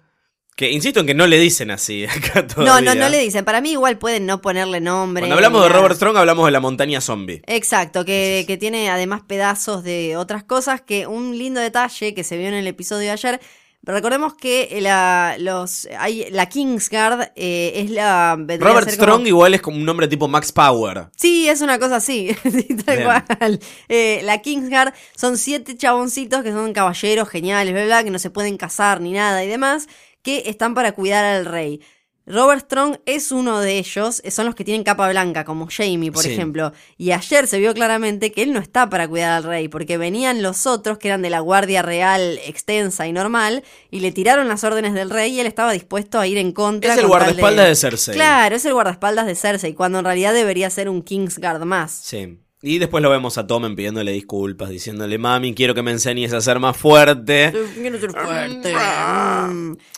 [0.60, 2.94] Que insisto en que no le dicen así acá No, todavía.
[2.94, 3.46] no, no le dicen.
[3.46, 5.22] Para mí igual pueden no ponerle nombre.
[5.22, 5.68] Cuando hablamos de.
[5.70, 7.40] Robert Strong, hablamos de la montaña zombie.
[7.46, 12.36] Exacto, que, que tiene además pedazos de otras cosas, que un lindo detalle que se
[12.36, 13.40] vio en el episodio de ayer,
[13.82, 18.36] recordemos que la, los, hay, la Kingsguard eh, es la...
[18.36, 21.06] Robert como- Strong igual es como un nombre tipo Max Power.
[21.16, 23.60] Sí, es una cosa así, sí, tal cual.
[23.88, 28.28] Eh, la Kingsguard son siete chaboncitos que son caballeros geniales, bla, bla, que no se
[28.28, 29.88] pueden casar ni nada y demás,
[30.22, 31.80] que están para cuidar al rey.
[32.26, 36.12] Robert Strong es uno de ellos, eh, son los que tienen capa blanca, como Jamie,
[36.12, 36.30] por Sí.
[36.32, 36.72] ejemplo.
[36.96, 40.40] Y ayer se vio claramente que él no está para cuidar al rey, porque venían
[40.40, 44.62] los otros, que eran de la Guardia Real extensa y normal, y le tiraron las
[44.62, 46.92] órdenes del rey y él estaba dispuesto a ir en contra.
[46.92, 48.14] Es el con guardaespaldas de Cersei.
[48.14, 51.90] Claro, es el guardaespaldas de Cersei, cuando en realidad debería ser un Kingsguard más.
[51.90, 52.38] Sí.
[52.62, 56.42] Y después lo vemos a Tommen pidiéndole disculpas, diciéndole, mami, quiero que me enseñes a
[56.42, 57.54] ser más fuerte.
[57.74, 58.74] Quiero ser fuerte.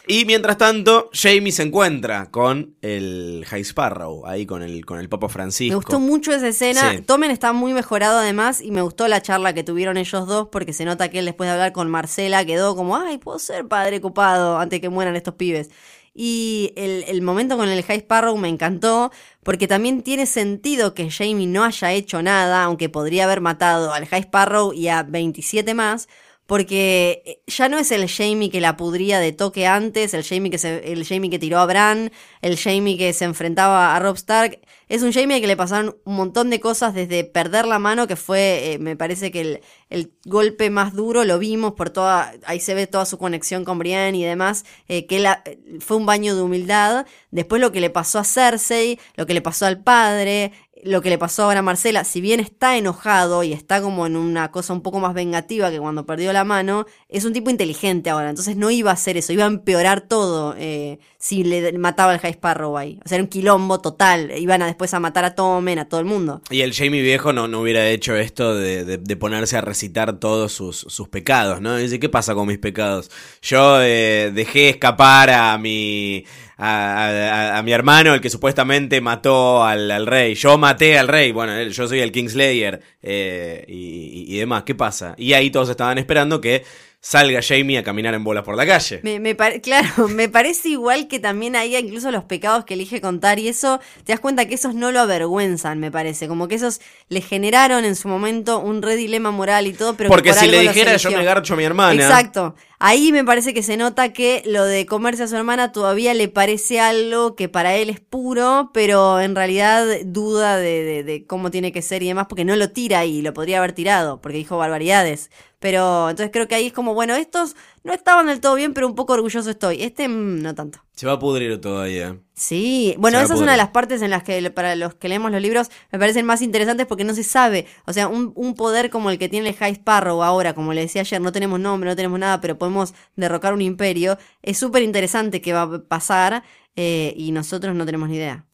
[0.06, 5.08] Y mientras tanto, Jamie se encuentra con el High Sparrow, ahí con el, con el
[5.08, 5.72] Papa Francisco.
[5.72, 6.92] Me gustó mucho esa escena.
[6.92, 7.00] Sí.
[7.00, 10.72] Tomen está muy mejorado además y me gustó la charla que tuvieron ellos dos porque
[10.72, 14.00] se nota que él después de hablar con Marcela quedó como, ay, puedo ser padre
[14.00, 15.68] copado antes que mueran estos pibes.
[16.14, 19.10] Y el, el momento con el High Sparrow me encantó
[19.42, 24.06] porque también tiene sentido que Jamie no haya hecho nada, aunque podría haber matado al
[24.06, 26.08] High Sparrow y a 27 más.
[26.46, 30.50] Porque eh, ya no es el Jamie que la pudría de toque antes, el Jamie
[30.50, 32.10] que se, el Jamie que tiró a Bran,
[32.42, 34.60] el Jamie que se enfrentaba a Rob Stark.
[34.88, 38.16] Es un Jamie que le pasaron un montón de cosas desde perder la mano, que
[38.16, 42.60] fue, eh, me parece que el, el golpe más duro lo vimos por toda, ahí
[42.60, 45.42] se ve toda su conexión con Brienne y demás, eh, que la-
[45.80, 47.06] fue un baño de humildad.
[47.30, 50.52] Después lo que le pasó a Cersei, lo que le pasó al padre,
[50.84, 54.16] lo que le pasó ahora a Marcela, si bien está enojado y está como en
[54.16, 58.10] una cosa un poco más vengativa que cuando perdió la mano, es un tipo inteligente
[58.10, 62.12] ahora, entonces no iba a hacer eso, iba a empeorar todo eh, si le mataba
[62.12, 62.98] al High Sparrow ahí.
[63.04, 66.00] O sea, era un quilombo total, iban a después a matar a Tommen, a todo
[66.00, 66.42] el mundo.
[66.50, 70.18] Y el Jamie viejo no, no hubiera hecho esto de, de- de ponerse a recitar
[70.18, 71.76] todos sus, sus pecados, ¿no?
[71.76, 73.08] Dice, ¿qué pasa con mis pecados?
[73.40, 76.24] Yo eh, dejé escapar a mi,
[76.64, 77.08] a,
[77.54, 80.34] a- a mi hermano, el que supuestamente mató al, al rey.
[80.34, 84.62] Yo maté al rey, bueno, yo soy el Kingslayer eh, y- y demás.
[84.64, 85.14] ¿Qué pasa?
[85.18, 86.64] Y ahí todos estaban esperando que
[87.04, 89.00] salga Jamie a caminar en bolas por la calle.
[89.02, 93.48] Me, claro, me parece igual que también ahí incluso los pecados que elige contar y
[93.48, 97.20] eso, te das cuenta que esos no lo avergüenzan, me parece, como que esos le
[97.20, 100.46] generaron en su momento un re dilema moral y todo, pero que Porque por si
[100.46, 101.94] le dijera yo me garcho a mi hermana.
[102.00, 102.54] Exacto.
[102.78, 106.28] Ahí me parece que se nota que lo de comerse a su hermana todavía le
[106.28, 111.50] parece algo que para él es puro, pero en realidad duda de, de- de cómo
[111.50, 114.38] tiene que ser y demás, porque no lo tira ahí, lo podría haber tirado, porque
[114.38, 115.30] dijo barbaridades.
[115.62, 117.54] Pero entonces creo que ahí es como, bueno, estos
[117.84, 119.80] no estaban del todo bien, pero un poco orgulloso estoy.
[119.80, 120.80] Este mm, no tanto.
[120.96, 122.18] Se va a pudrir todavía.
[122.34, 125.30] Sí, bueno, esa es una de las partes en las que para los que leemos
[125.30, 127.66] los libros me parecen más interesantes porque no se sabe.
[127.86, 130.80] O sea, un, un poder como el que tiene el High Sparrow ahora, como le
[130.80, 134.18] decía ayer, no tenemos nombre, no tenemos nada, pero podemos derrocar un imperio.
[134.42, 136.42] Es súper interesante qué va a pasar
[136.74, 138.46] eh, y nosotros no tenemos ni idea.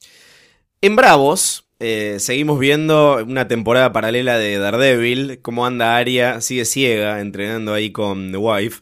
[0.82, 7.20] En Bravos, eh, seguimos viendo una temporada paralela de Daredevil, cómo anda Aria, sigue ciega,
[7.20, 8.80] entrenando ahí con The Wife.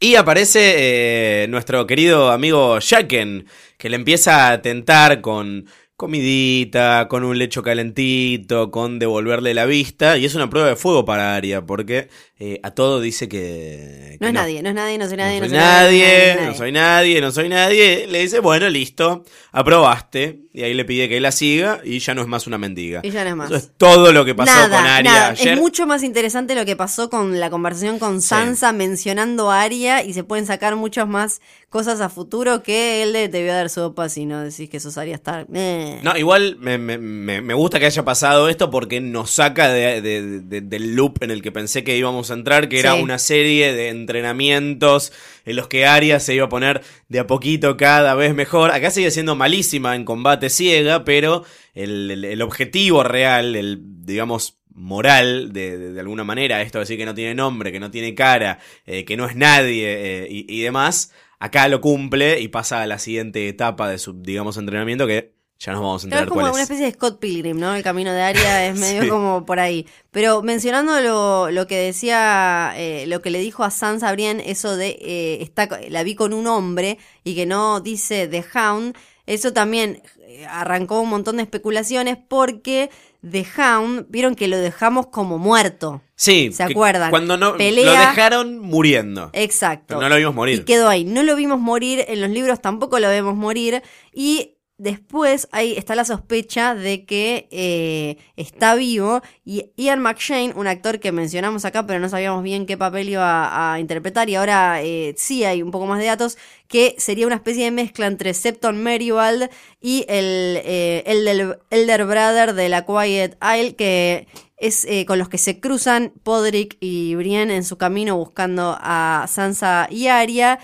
[0.00, 3.46] Y aparece eh, nuestro querido amigo Jacken,
[3.78, 5.66] que le empieza a tentar con
[5.98, 10.16] comidita, con un lecho calentito, con devolverle la vista.
[10.16, 14.12] Y es una prueba de fuego para Aria, porque eh, a todo dice que...
[14.12, 16.46] que No es nadie, no es nadie, no soy nadie, no no soy nadie, nadie,
[16.46, 18.06] no soy nadie, no soy nadie.
[18.06, 20.42] Le dice, bueno, listo, aprobaste.
[20.52, 23.00] Y ahí le pide que la siga y ya no es más una mendiga.
[23.02, 23.50] Y ya no es más.
[23.50, 25.28] Eso es todo lo que pasó nada, con Aria nada.
[25.30, 25.54] ayer.
[25.54, 30.04] Es mucho más interesante lo que pasó con la conversación con Sansa mencionando a Aria
[30.04, 31.40] y se pueden sacar muchas más
[31.70, 35.16] cosas a futuro que él de- debió dar sopa si no decís que sos Aria
[35.16, 35.48] Stark.
[35.52, 36.00] Eh.
[36.02, 40.00] No, igual me, me- me- me gusta que haya pasado esto porque nos saca de-
[40.00, 43.02] de- de- del loop en el que pensé que íbamos a entrar, que era Sí.
[43.02, 45.12] una serie de entrenamientos
[45.44, 48.70] en los que Arya se iba a poner de a poquito cada vez mejor.
[48.70, 51.44] Acá sigue siendo malísima en combate ciega, pero
[51.74, 56.84] el, el- el objetivo real, el digamos moral de, de- de alguna manera, esto de
[56.84, 59.86] decir que no tiene nombre, que no tiene cara, eh, que no es nadie
[60.24, 64.14] eh, y, y demás, acá lo cumple y pasa a la siguiente etapa de su,
[64.22, 66.70] digamos, entrenamiento que ya nos vamos a enterar es como cuál una es.
[66.70, 67.74] especie de Scott Pilgrim, ¿no?
[67.74, 69.08] El camino de Aria es medio Sí.
[69.08, 69.86] como por ahí.
[70.12, 74.76] Pero mencionando lo, lo que decía, eh, lo que le dijo a Sansa Brienne, eso
[74.76, 78.96] de eh, está, la vi con un hombre y que no dice The Hound.
[79.28, 82.90] Eso también eh, arrancó un montón de especulaciones porque
[83.28, 86.02] The Hound, vieron que lo dejamos como muerto.
[86.14, 86.50] Sí.
[86.52, 87.10] ¿Se acuerdan?
[87.10, 89.30] Cuando no, Pelea- lo dejaron muriendo.
[89.32, 89.86] Exacto.
[89.88, 90.60] Pero no lo vimos morir.
[90.60, 91.04] Y quedó ahí.
[91.04, 93.82] No lo vimos morir, en los libros tampoco lo vemos morir.
[94.12, 99.20] Y después ahí está la sospecha de que eh, está vivo.
[99.44, 103.72] Y Ian McShane, un actor que mencionamos acá, pero no sabíamos bien qué papel iba
[103.72, 104.30] a interpretar.
[104.30, 106.38] Y ahora eh, sí hay un poco más de datos.
[106.68, 109.50] Que sería una especie de mezcla entre Septon Merivald
[109.80, 113.74] y el, eh, el Elder Brother de la Quiet Isle.
[113.74, 114.26] Que
[114.58, 119.26] es eh, con los que se cruzan Podrick y Brienne en su camino buscando a
[119.28, 120.58] Sansa y Arya.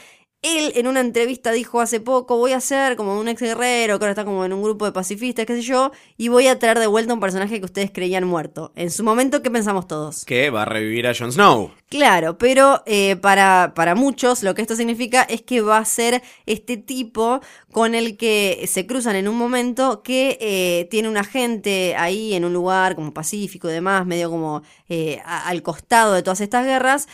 [0.44, 4.04] Él en una entrevista dijo hace poco, voy a ser como un ex guerrero, que
[4.04, 6.78] ahora está como en un grupo de pacifistas, qué sé yo, y voy a traer
[6.78, 8.70] de vuelta un personaje que ustedes creían muerto.
[8.76, 10.24] En su momento, ¿qué pensamos todos?
[10.24, 11.70] Que va a revivir a Jon Snow.
[11.88, 16.22] Claro, pero eh, para, para muchos lo que esto significa es que va a ser
[16.44, 17.40] este tipo
[17.72, 22.44] con el que se cruzan en un momento que eh, tiene un agente ahí en
[22.44, 26.64] un lugar como pacífico y demás, medio como eh, a- al costado de todas estas
[26.66, 27.06] guerras,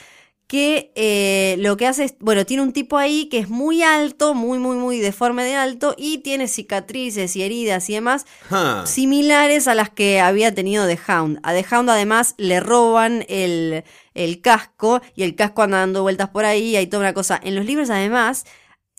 [0.51, 4.35] que eh, lo que hace es, bueno, tiene un tipo ahí que es muy alto,
[4.35, 8.85] muy, muy, muy deforme de alto y tiene cicatrices y heridas y demás Huh.
[8.85, 11.39] similares a las que había tenido The Hound.
[11.45, 13.85] A The Hound además le roban el,
[14.15, 17.39] el casco y el casco anda dando vueltas por ahí, hay toda una cosa.
[17.41, 18.45] En los libros además,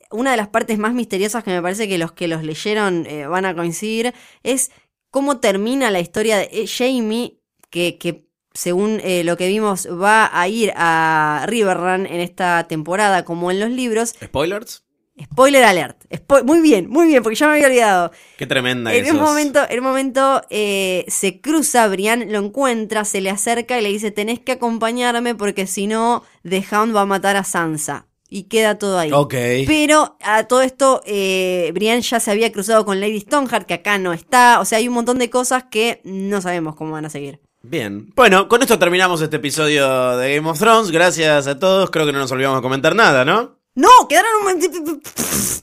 [0.10, 3.28] una de las partes más misteriosas que me parece que los que los leyeron eh,
[3.28, 4.72] van a coincidir es
[5.10, 10.30] cómo termina la historia de eh, Jamie, que, que según eh, lo que vimos va
[10.34, 14.16] a ir a Riverrun en esta temporada como en los libros.
[14.24, 14.84] ¿Spoilers?
[15.24, 16.04] Spoiler alert.
[16.10, 18.12] Spo- muy bien, muy bien, porque ya me había olvidado.
[18.38, 19.22] Qué tremenda que En un sos.
[19.22, 23.89] momento, en un momento eh, se cruza, Brian lo encuentra, se le acerca y le
[23.89, 28.08] dice, tenés que acompañarme porque si no, The Hound va a matar a Sansa.
[28.34, 29.12] Y queda todo ahí.
[29.12, 29.36] Ok.
[29.68, 33.97] Pero a todo esto, eh, Brian ya se había cruzado con Lady Stoneheart, que acá
[33.97, 34.62] no está.
[34.62, 37.41] O sea, hay un montón de cosas que no sabemos cómo van a seguir.
[37.64, 38.12] Bien.
[38.16, 40.91] Bueno, con esto terminamos este episodio de Game of Thrones.
[40.91, 41.91] Gracias a todos.
[41.91, 43.59] Creo que no nos olvidamos de comentar nada, ¿no?
[43.76, 43.88] ¡No!
[44.09, 45.01] ¡Quedaron un!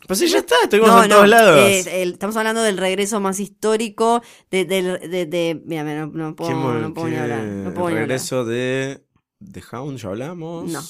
[0.06, 0.54] Pues sí, ya está.
[0.62, 1.58] Estuvimos No, en no, todos lados.
[1.60, 4.64] eh, el- estamos hablando del regreso más histórico de...
[4.64, 7.40] del- de, de- mira, no, no puedo, ¿Quién vol- no puedo ni hablar.
[7.42, 8.08] No puedo el ni hablar.
[8.08, 9.02] regreso de
[9.52, 10.70] The Hound, ya hablamos.
[10.70, 10.82] No.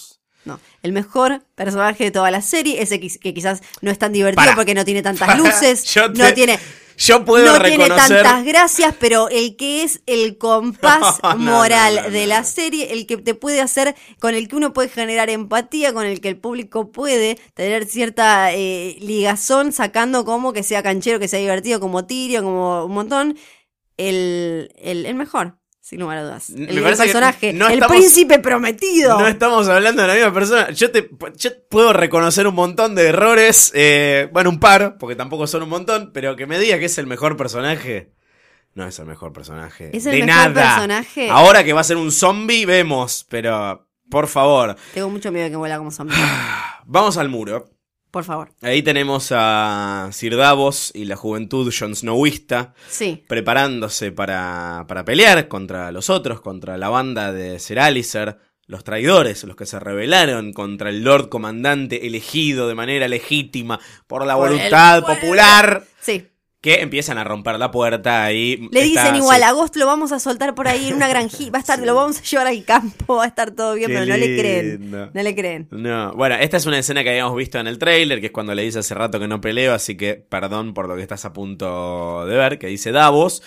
[0.44, 4.12] No, el mejor personaje de toda la serie, ese que, que quizás no es tan
[4.12, 6.58] divertido porque no tiene tantas luces, yo no te- tiene,
[6.98, 12.10] Yo puedo no tiene tantas gracias, pero el que es el compás No, moral no,
[12.10, 15.92] de la serie, el que te puede hacer, con el que uno puede generar empatía,
[15.92, 21.20] con el que el público puede tener cierta eh, ligazón, sacando como que sea canchero,
[21.20, 23.38] que sea divertido, como Tyrion, como un montón,
[23.96, 25.57] el, el, el mejor.
[25.88, 26.50] Sin lugar a dudas.
[26.50, 29.18] El, el personaje, no el estamos- príncipe prometido.
[29.18, 30.70] No estamos hablando de la misma persona.
[30.70, 33.72] Yo te yo puedo reconocer un montón de errores.
[33.74, 36.98] eh, bueno, un par, porque tampoco son un montón, pero que me diga que es
[36.98, 38.12] el mejor personaje.
[38.74, 39.90] No es el mejor personaje.
[39.96, 40.74] Es el de mejor nada.
[40.74, 41.30] personaje.
[41.30, 44.76] Ahora que va a ser un zombie, vemos, pero por favor.
[44.92, 46.14] Tengo mucho miedo de que vuela como zombie.
[46.84, 47.70] Vamos al muro.
[48.10, 48.52] Por favor.
[48.62, 53.24] Ahí tenemos a Sir Davos y la juventud Jon Snowista Sí.
[53.28, 59.44] preparándose para, para pelear contra los otros, contra la banda de Ser Alicer, los traidores,
[59.44, 64.50] los que se rebelaron contra el Lord Comandante elegido de manera legítima por la Por
[64.50, 66.26] voluntad popular, Sí.
[66.60, 68.68] Que empiezan a romper la puerta ahí.
[68.72, 69.44] Le está- dicen igual, sí.
[69.44, 72.18] agosto lo vamos a soltar por ahí en una granjita, va a estar, lo vamos
[72.18, 74.90] a llevar al campo, va a estar todo bien, Qué pero no le creen.
[74.90, 75.68] No le creen.
[75.70, 78.54] No, bueno, esta es una escena que habíamos visto en el trailer, que es cuando
[78.54, 81.32] le dice hace rato que no peleo, así que perdón por lo que estás a
[81.32, 83.42] punto de ver, que dice Davos.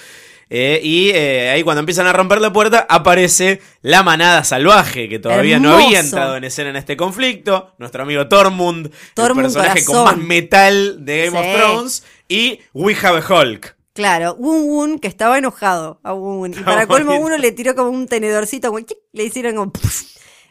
[0.53, 5.17] Eh, y eh, ahí cuando empiezan a romper la puerta aparece la manada salvaje, que
[5.17, 7.73] todavía no había entrado en escena en este conflicto.
[7.77, 11.47] Nuestro amigo Tormund, Tormund el personaje con más metal de Game Sí.
[11.47, 12.03] of Thrones.
[12.27, 13.77] Y We Have a Hulk.
[13.93, 16.51] Claro, Wun Wun, que estaba enojado a Wun Wun.
[16.51, 18.73] Y para colmo uno le tiró como un tenedorcito,
[19.13, 19.71] le hicieron como...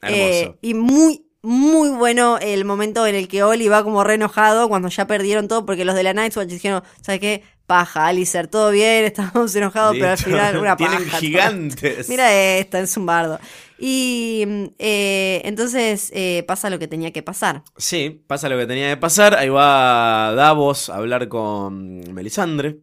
[0.08, 4.68] Eh, y muy, muy bueno el momento en el que Oli va como re enojado
[4.68, 7.42] cuando ya perdieron todo, porque los de la Nightwatch dijeron, ¿sabes qué?
[7.66, 10.98] Paja, Alicer, todo bien, estábamos enojados, pero al final una paja.
[10.98, 12.08] Tienen gigantes.
[12.08, 13.38] Mira esto, es un bardo.
[13.78, 14.44] Y
[14.78, 17.62] eh, entonces eh, pasa lo que tenía que pasar.
[17.78, 19.34] Sí, pasa lo que tenía que pasar.
[19.36, 22.80] Ahí va Davos a hablar con Melisandre.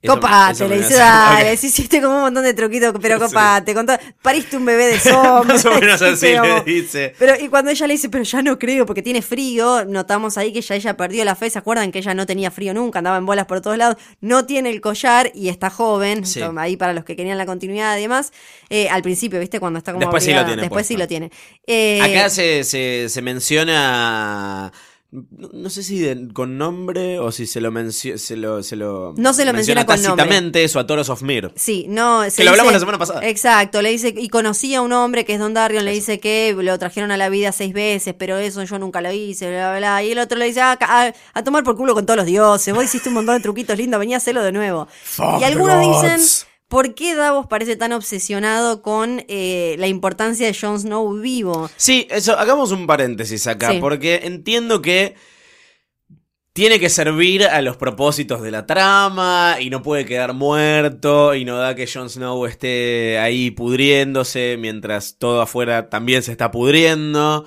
[0.00, 1.58] Eso- Copate, eso le hace- dale, Ok.
[1.58, 3.24] sí hiciste como un montón de truquitos, pero Sí.
[3.24, 5.64] copate, contó, pariste un bebé de zombies.
[5.64, 7.14] Más o menos así hiciste le dice.
[7.18, 10.52] Pero y cuando ella le dice, pero ya no creo, porque tiene frío, notamos ahí
[10.52, 13.16] que ya ella perdió la fe, ¿se acuerdan que ella no tenía frío nunca, andaba
[13.16, 16.40] en bolas por todos lados, no tiene el collar y está joven, Sí.
[16.58, 18.32] Ahí para los que querían la continuidad y demás,
[18.70, 19.58] Eh, al principio, ¿viste?
[19.58, 21.30] Cuando está como Después sí lo tiene Después sí lo tiene.
[21.66, 24.72] Eh, Acá se, se, se menciona
[25.10, 28.76] no, no sé si de- con nombre o si se lo, mencio- se lo, se
[28.76, 30.64] lo No se lo menciona con nombre.
[30.64, 31.50] eso a Toros of Mir.
[31.56, 32.28] Sí, no.
[32.28, 33.26] se Que lo hablamos la semana pasada.
[33.26, 36.54] Exacto, le dice, y conocí a un hombre que es Don Darion, le dice que
[36.58, 39.78] lo trajeron a la vida seis veces, pero eso yo nunca lo hice, bla, bla,
[39.78, 40.02] bla.
[40.02, 42.74] Y el otro le dice, ah, a, a tomar por culo con todos los dioses,
[42.74, 44.88] vos hiciste un montón de truquitos lindos, venía a hacerlo de nuevo.
[45.04, 46.20] Fuck y algunos dicen.
[46.68, 51.70] ¿Por qué Davos parece tan obsesionado con eh, la importancia de Jon Snow vivo?
[51.76, 53.78] Sí, eso, hagamos un paréntesis acá, Sí.
[53.80, 55.14] porque entiendo que
[56.52, 61.44] tiene que servir a los propósitos de la trama y no puede quedar muerto y
[61.44, 67.44] no da que Jon Snow esté ahí pudriéndose mientras todo afuera también se está pudriendo.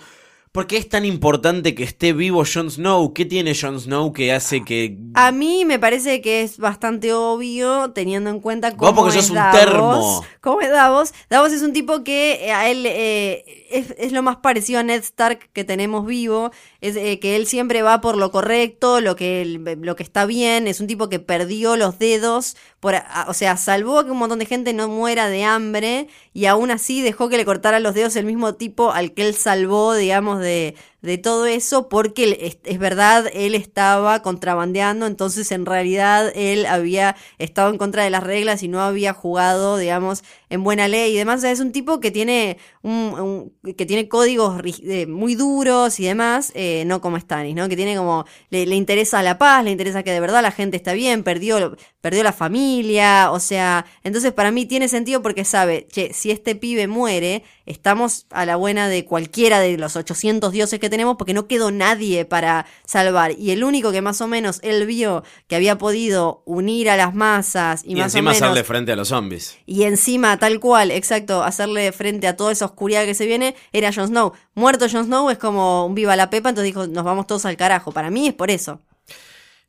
[0.52, 3.14] ¿Por qué es tan importante que esté vivo Jon Snow?
[3.14, 4.98] ¿Qué tiene Jon Snow que hace que...
[5.14, 9.30] A mí me parece que es bastante obvio, teniendo en cuenta cómo porque es sos
[9.30, 9.58] un Davos.
[9.58, 10.26] termo.
[10.42, 11.14] ¿Cómo es Davos?
[11.30, 14.84] Davos es un tipo que eh, a él eh, es, es lo más parecido a
[14.84, 16.52] Ned Stark que tenemos vivo.
[16.82, 20.68] Es eh, que él siempre va por lo correcto, lo que, lo que está bien.
[20.68, 22.58] Es un tipo que perdió los dedos.
[22.82, 22.96] Por,
[23.28, 26.10] o sea, salvó a que un montón de gente no muera de hambre.
[26.34, 29.36] Y aún así dejó que le cortaran los dedos el mismo tipo al que él
[29.36, 31.90] salvó, digamos, de, de todo eso.
[31.90, 35.06] Porque es, verdad, él estaba contrabandeando.
[35.06, 39.78] Entonces, en realidad, él había estado en contra de las reglas y no había jugado,
[39.78, 41.40] digamos, en buena ley y demás.
[41.40, 46.06] O sea, es un tipo que tiene un, que tiene códigos eh, muy duros y
[46.06, 47.70] demás, eh, no como Stannis, ¿no?
[47.70, 50.78] Que tiene como le, le interesa la paz, le interesa que de verdad la gente
[50.78, 55.88] está bien, perdió perdió la familia, o sea, entonces para mí tiene sentido porque sabe,
[55.90, 60.80] che, si este pibe muere, estamos a la buena de cualquiera de los 800 dioses
[60.80, 64.60] que tenemos porque no quedó nadie para salvar y el único que más o menos
[64.64, 68.42] él vio que había podido unir a las masas y, Y, más encima o menos
[68.42, 69.58] hacerle frente a los zombies.
[69.66, 73.92] y encima, tal cual, exacto, hacerle frente a toda esa oscuridad que se viene, era
[73.94, 74.34] Jon Snow.
[74.54, 77.58] Muerto Jon Snow es como un viva la pepa, entonces dijo, nos vamos todos al
[77.58, 77.92] carajo.
[77.92, 78.82] Para mí es por eso.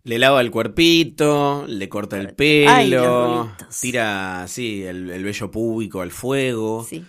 [0.05, 2.35] Le lava el cuerpito, le corta el
[2.69, 6.85] Ay, los pelo, tira así el, el vello púbico al fuego.
[6.89, 7.05] Sí.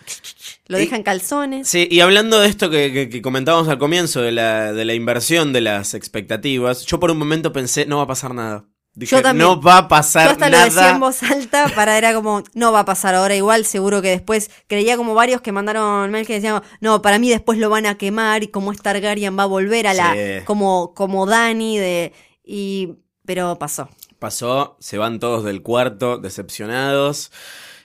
[0.67, 1.67] Lo deja en calzones.
[1.67, 4.93] Sí, y hablando de esto que, que- que comentábamos al comienzo, de la, de la
[4.93, 8.65] inversión de las expectativas, yo por un momento pensé, no va a pasar nada.
[8.95, 9.47] Dije, Yo también.
[9.49, 10.65] no va a pasar Yo hasta nada.
[10.67, 14.03] lo decía en voz alta para era como, no va a pasar ahora igual, seguro
[14.03, 17.71] que después, creía como varios que mandaron mail que decían, no, para mí después lo
[17.71, 20.45] van a quemar y como es Targaryen va a volver a la, Sí.
[20.45, 22.13] como, como Dani de,
[22.43, 23.89] y, pero pasó.
[24.19, 27.31] Pasó, se van todos del cuarto decepcionados.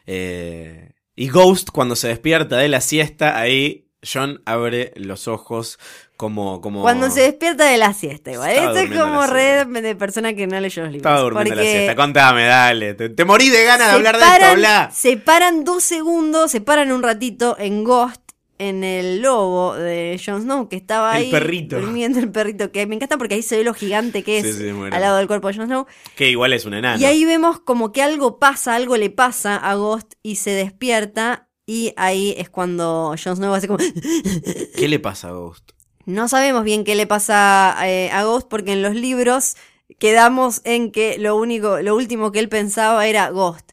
[0.06, 5.80] eh, y Ghost, cuando se despierta de la siesta, ahí John abre los ojos
[6.16, 6.60] como...
[6.60, 6.82] como...
[6.82, 8.50] Cuando se despierta de la siesta, igual.
[8.50, 11.10] Esto es como red de persona que no leyó los libros.
[11.10, 11.96] Estaba durmiendo la siesta.
[11.96, 12.94] Contame, dale.
[12.94, 14.90] Te, te morí de ganas de hablar de esto, habla.
[14.92, 18.27] Se paran dos segundos, se paran un ratito en Ghost,
[18.58, 21.30] en el lobo de Jon Snow, que estaba El ahí.
[21.30, 21.80] perrito.
[21.80, 24.52] Durmiendo el perrito, que me encanta porque ahí se ve lo gigante que es Sí,
[24.52, 25.86] sí, muy al lado del cuerpo de Jon Snow.
[26.16, 27.00] Que igual es un enano.
[27.00, 31.48] Y ahí vemos como que algo pasa, algo le pasa a Ghost y se despierta.
[31.66, 33.78] Y ahí es cuando Jon Snow hace como.
[34.76, 35.72] ¿Qué le pasa a Ghost?
[36.06, 39.56] No sabemos bien qué le pasa eh, a Ghost porque en los libros
[39.98, 43.67] quedamos en que lo único, lo último que él pensaba era Ghost.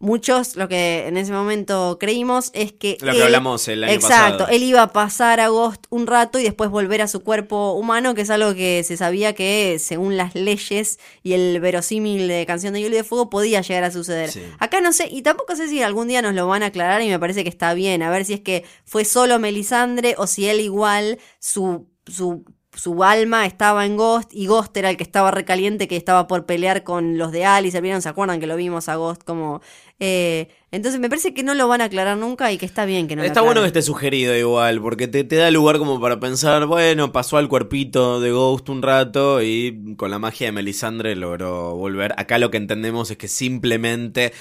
[0.00, 2.98] Muchos, lo que en ese momento creímos es que.
[3.00, 4.48] Lo que él- hablamos el año Exacto, pasado.
[4.56, 8.14] él iba a pasar a Ghost un rato y después volver a su cuerpo humano,
[8.14, 12.74] que es algo que se sabía que, según las leyes y el verosímil de Canción
[12.74, 14.30] de Hielo y de Fuego, podía llegar a suceder.
[14.30, 14.42] Sí.
[14.60, 17.08] Acá no sé, y tampoco sé si algún día nos lo van a aclarar y
[17.08, 18.02] me parece que está bien.
[18.04, 22.44] A ver si es que fue solo Melisandre o si él igual, su, su,
[22.78, 26.46] su alma estaba en Ghost y Ghost era el que estaba recaliente, que estaba por
[26.46, 27.80] pelear con los de Alice.
[27.80, 28.02] ¿Vieron?
[28.02, 29.60] ¿Se acuerdan que lo vimos a Ghost como...
[29.98, 33.08] eh, entonces me parece que no lo van a aclarar nunca y que está bien
[33.08, 36.00] que no lo Está bueno que esté sugerido igual, porque te, te da lugar como
[36.00, 40.52] para pensar, bueno, pasó al cuerpito de Ghost un rato y con la magia de
[40.52, 42.14] Melisandre logró volver.
[42.16, 44.32] Acá lo que entendemos es que simplemente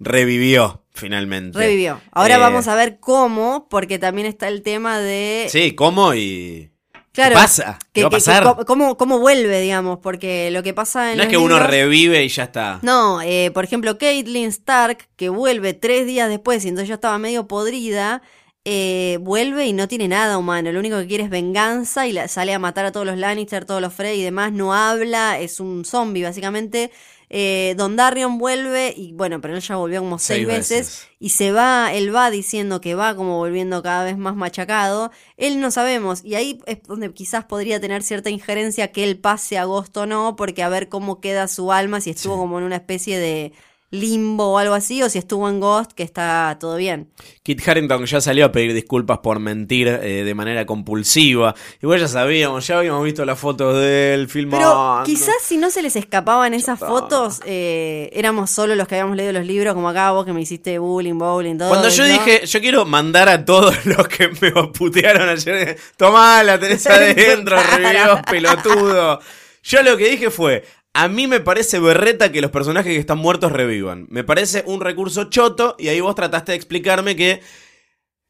[0.00, 1.58] revivió finalmente.
[1.58, 2.00] Revivió.
[2.10, 5.46] Ahora Eh, vamos a ver cómo, porque también está el tema de...
[5.48, 6.71] Sí, ¿cómo y
[7.12, 7.78] Claro, qué pasa?
[7.92, 8.56] ¿Qué va a que pasar?
[8.66, 12.28] cómo- cómo, vuelve, digamos, porque lo que pasa en no es que uno revive y
[12.28, 12.78] ya está.
[12.82, 17.18] No, eh, por ejemplo, Caitlyn Stark, que vuelve tres días después y entonces ya estaba
[17.18, 18.22] medio podrida,
[18.64, 20.72] eh, vuelve y no tiene nada humano.
[20.72, 23.64] Lo único que quiere es venganza y la- sale a matar a todos los Lannister,
[23.64, 24.52] todos los Frey y demás.
[24.52, 26.90] No habla, es un zombie, básicamente.
[27.34, 31.08] Eh, Don Darion vuelve y bueno, pero él ya volvió como seis, Seis veces, veces.
[31.18, 35.10] y se va, él va diciendo que va como volviendo cada vez más machacado.
[35.38, 39.56] Él no sabemos y ahí es donde quizás podría tener cierta injerencia que él pase
[39.56, 42.38] agosto o no, porque a ver cómo queda su alma, si estuvo Sí.
[42.38, 43.52] como en una especie de
[43.92, 47.10] limbo o algo así, o si estuvo en Ghost, que está todo bien.
[47.42, 51.54] Kit Harington ya salió a pedir disculpas por mentir eh, de manera compulsiva.
[51.82, 54.50] Igual ya sabíamos, ya habíamos visto las fotos del film.
[54.50, 59.16] Pero quizás si no se les escapaban esas fotos, eh, éramos solo los que habíamos
[59.16, 61.68] leído los libros, como acá vos que me hiciste bullying, bowling, todo.
[61.68, 66.58] Cuando yo dije, yo quiero mandar a todos los que me putearon ayer, tomá la
[66.58, 69.20] tenés adentro, revivió, pelotudo.
[69.62, 70.64] Yo lo que dije fue,
[70.94, 74.06] a mí me parece berreta que los personajes que están muertos revivan.
[74.10, 77.40] Me parece un recurso choto y ahí vos trataste de explicarme que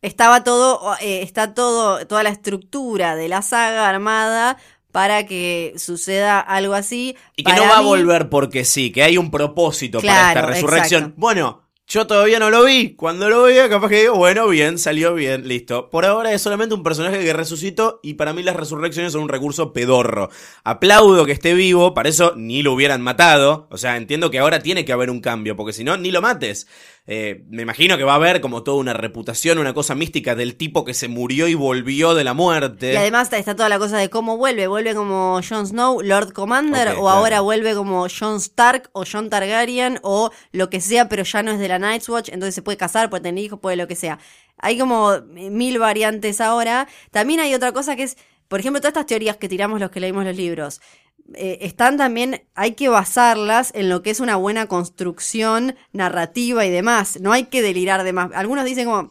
[0.03, 4.59] Estaba todo, eh, está todo, toda la estructura de la saga armada
[4.91, 7.17] para que suceda algo así.
[7.37, 10.43] Y que Para no va a volver porque sí, que hay un propósito para esta
[10.43, 11.03] resurrección.
[11.03, 11.21] exacto.
[11.21, 12.95] Bueno, yo todavía no lo vi.
[12.95, 15.91] Cuando lo vea, capaz que digo, bueno, bien, salió bien, listo.
[15.91, 19.29] Por ahora es solamente un personaje que resucitó y para mí las resurrecciones son un
[19.29, 20.31] recurso pedorro.
[20.65, 23.69] Aplaudo que esté vivo, para eso ni lo hubieran matado.
[23.71, 26.23] O sea, entiendo que ahora tiene que haber un cambio, porque si no, ni lo
[26.23, 26.67] mates.
[27.05, 30.55] Eh, me imagino que va a haber como toda una reputación, una cosa mística del
[30.55, 32.93] tipo que se murió y volvió de la muerte.
[32.93, 34.69] Y además está, toda la cosa de cómo vuelve.
[34.69, 36.91] ¿Vuelve como Jon Snow, Lord Commander?
[36.91, 37.09] ¿O claro.
[37.09, 39.99] ahora vuelve como Jon Stark o Jon Targaryen?
[40.03, 42.29] O lo que sea, pero ya no es de la Night's Watch.
[42.31, 44.19] Entonces se puede casar, puede tener hijos, puede lo que sea.
[44.59, 46.87] Hay como mil variantes ahora.
[47.11, 48.17] También hay otra cosa que es,
[48.49, 50.81] por ejemplo, todas estas teorías que tiramos los que leímos los libros.
[51.35, 56.71] eh, están también, hay que basarlas en lo que es una buena construcción narrativa y
[56.71, 57.19] demás.
[57.21, 58.31] No hay que delirar de más.
[58.35, 59.11] Algunos dicen como,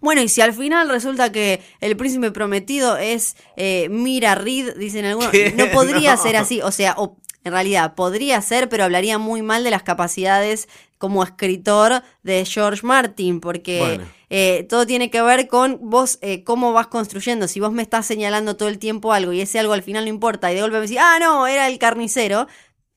[0.00, 5.04] bueno, y si al final resulta que el príncipe prometido es eh, Mira Reed, dicen
[5.06, 5.52] algunos, ¿Qué?
[5.56, 6.22] no podría No.
[6.22, 6.60] ser así.
[6.62, 10.68] O sea, o, en realidad podría ser, pero hablaría muy mal de las capacidades
[11.04, 14.04] como escritor de George Martin, porque Bueno.
[14.30, 17.46] eh, todo tiene que ver con vos, eh, cómo vas construyendo.
[17.46, 20.08] Si vos me estás señalando todo el tiempo algo y ese algo al final no
[20.10, 22.46] importa, y de golpe me decís, ah, no, era el carnicero.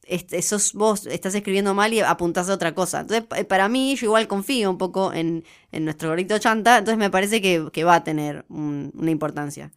[0.03, 3.01] Este, sos vos estás escribiendo mal y apuntás a otra cosa.
[3.01, 5.43] Entonces, pa- para mí, yo igual confío un poco en,
[5.73, 9.73] en nuestro gorrito chanta, entonces me parece que, que va a tener un- una importancia.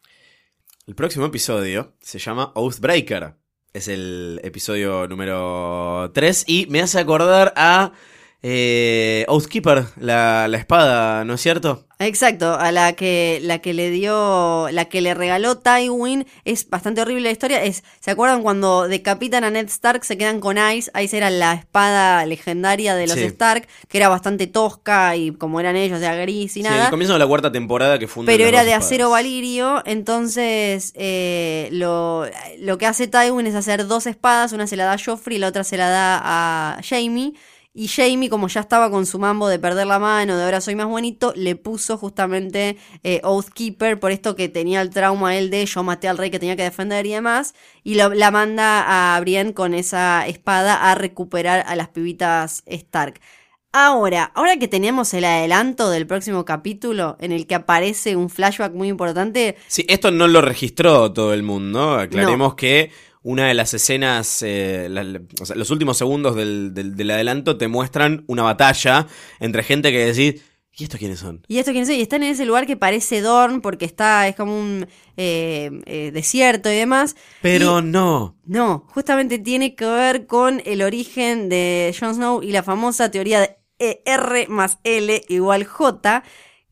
[0.87, 3.35] El próximo episodio se llama Oathbreaker.
[3.73, 7.93] Es el episodio número 3 y me hace acordar a
[8.43, 11.85] eh, Oathkeeper, la, la espada, ¿no es cierto?
[11.99, 17.03] Exacto, a la que, la que le dio, la que le regaló Tywin, es bastante
[17.03, 20.91] horrible la historia, es, ¿se acuerdan cuando decapitan a Ned Stark, se quedan con Ice?
[20.99, 23.25] Ice era la espada legendaria de los Sí.
[23.25, 26.85] Stark, que era bastante tosca y como eran ellos, o sea, gris y Sí, nada.
[26.85, 28.87] el comienzo de la cuarta temporada que funda Pero era de espadas.
[28.87, 32.25] acero valirio, entonces eh, lo,
[32.61, 35.41] lo que hace Tywin es hacer dos espadas, una se la da a Joffrey y
[35.41, 37.35] la otra se la da a Jamie.
[37.73, 40.75] Y Jamie, como ya estaba con su mambo de perder la mano, de ahora soy
[40.75, 45.65] más bonito, le puso justamente eh, Oathkeeper, por esto que tenía el trauma él de
[45.67, 47.55] yo maté al rey que tenía que defender y demás,
[47.85, 53.21] y lo- la manda a Brienne con esa espada a recuperar a las pibitas Stark.
[53.73, 58.73] Ahora, ahora que tenemos el adelanto del próximo capítulo en el que aparece un flashback
[58.73, 61.95] muy importante, Sí, esto no lo registró todo el mundo.
[61.95, 62.91] Aclaremos que
[63.23, 67.11] una de las escenas, eh, la- la- o sea, los últimos segundos del, del- del
[67.11, 69.07] adelanto te muestran una batalla
[69.41, 70.43] entre gente que decís,
[70.77, 71.45] ¿y estos quiénes son?
[71.47, 74.37] y esto quién sé, y están en ese lugar que parece Dorn porque está, es
[74.37, 74.87] como un
[75.19, 77.15] eh, eh, desierto y demás.
[77.43, 78.39] Pero Y- no.
[78.47, 83.41] No, justamente tiene que ver con el origen de Jon Snow y la famosa teoría
[83.41, 86.23] de E, R más L igual J,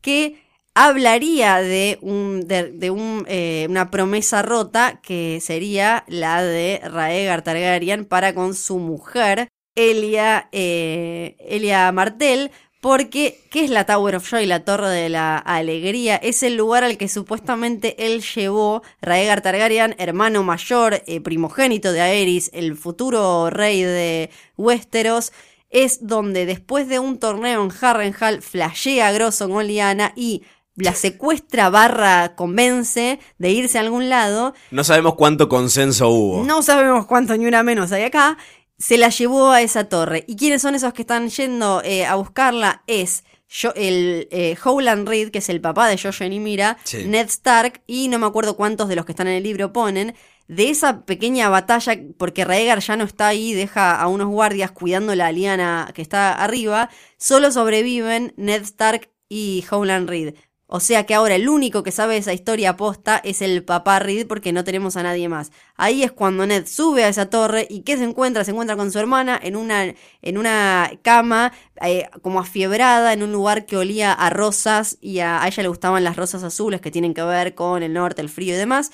[0.01, 0.41] que
[0.73, 8.05] hablaría de, un, de, un, eh, una promesa rota que sería la de Raegar Targaryen
[8.05, 12.51] para con su mujer, Elia, eh, Elia Martell,
[12.81, 16.15] porque, ¿qué es la Tower of Joy, la Torre de la Alegría?
[16.15, 21.99] Es el lugar al que supuestamente él llevó Raegar Targaryen, hermano mayor, eh, primogénito de
[21.99, 25.33] Aerys, el futuro rey de Westeros.
[25.69, 30.43] Es donde después de un torneo en Harrenhal flashea grosso con Lyanna y
[30.79, 34.53] la secuestra barra convence de irse a algún lado.
[34.71, 36.43] No sabemos cuánto consenso hubo.
[36.43, 38.37] No sabemos cuánto ni una menos hay acá.
[38.77, 40.23] Se la llevó a esa torre.
[40.27, 42.83] ¿Y quiénes son esos que están yendo eh, a buscarla?
[42.87, 47.05] Es yo, el eh, Howland Reed, que es el papá de Jojen y Mira, Sí.
[47.05, 50.15] Ned Stark, y no me acuerdo cuántos de los que están en el libro ponen.
[50.47, 55.13] De esa pequeña batalla, porque Raegar ya no está ahí, deja a unos guardias cuidando
[55.15, 60.35] la liana que está arriba, solo sobreviven Ned Stark y Howland Reed.
[60.71, 64.27] O sea que ahora el único que sabe esa historia posta es el papá Reed
[64.27, 65.51] porque no tenemos a nadie más.
[65.75, 68.43] Ahí es cuando Ned sube a esa torre y ¿qué se encuentra?
[68.45, 73.31] Se encuentra con su hermana en una, en una cama eh, como afiebrada en un
[73.31, 77.15] lugar que olía a rosas y a ella le gustaban las rosas azules que tienen
[77.15, 78.91] que ver con el norte, el frío y demás.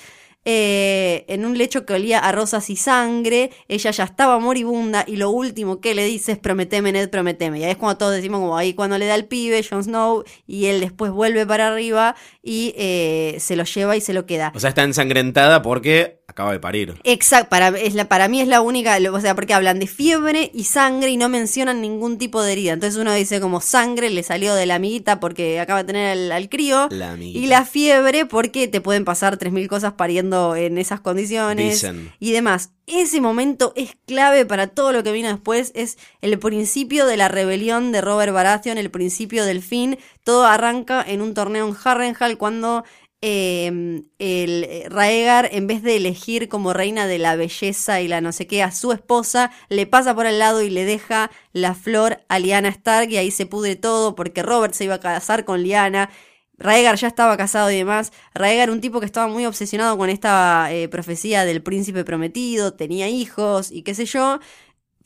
[0.48, 3.50] Eh, en un lecho que olía a rosas y sangre.
[3.66, 7.58] Ella ya estaba moribunda y lo último que le dice es prometeme, Ned, prometeme.
[7.58, 10.22] Y ahí es cuando todos decimos como ahí cuando le da el pibe, Jon Snow,
[10.46, 14.52] y él después vuelve para arriba y eh, se lo lleva y se lo queda.
[14.54, 16.94] O sea, está ensangrentada porque acaba de parir.
[17.02, 20.52] Exacto, para, es la, para mí es la única, o sea, porque hablan de fiebre
[20.54, 22.72] y sangre y no mencionan ningún tipo de herida.
[22.72, 26.30] Entonces uno dice como sangre le salió de la amiguita porque acaba de tener al,
[26.30, 26.86] al crío.
[26.92, 27.38] La amiguita.
[27.38, 32.12] Y la fiebre porque te pueden pasar 3.000 cosas pariendo en esas condiciones Dicen.
[32.18, 32.70] y demás.
[32.86, 35.72] Ese momento es clave para todo lo que vino después.
[35.74, 39.98] Es el principio de la rebelión de Robert Baratheon, el principio del fin.
[40.22, 42.84] Todo arranca en un torneo en Harrenhal cuando
[43.22, 48.20] eh, el eh, Raegar, en vez de elegir como reina de la belleza y la
[48.20, 51.74] no sé qué a su esposa, le pasa por al lado y le deja la
[51.74, 55.44] flor a Lyanna Stark y ahí se pudre todo porque Robert se iba a casar
[55.44, 56.10] con Lyanna.
[56.58, 58.12] Raegar ya estaba casado y demás.
[58.34, 63.08] Raegar, un tipo que estaba muy obsesionado con esta eh, profecía del príncipe prometido, tenía
[63.08, 64.38] hijos y qué sé yo,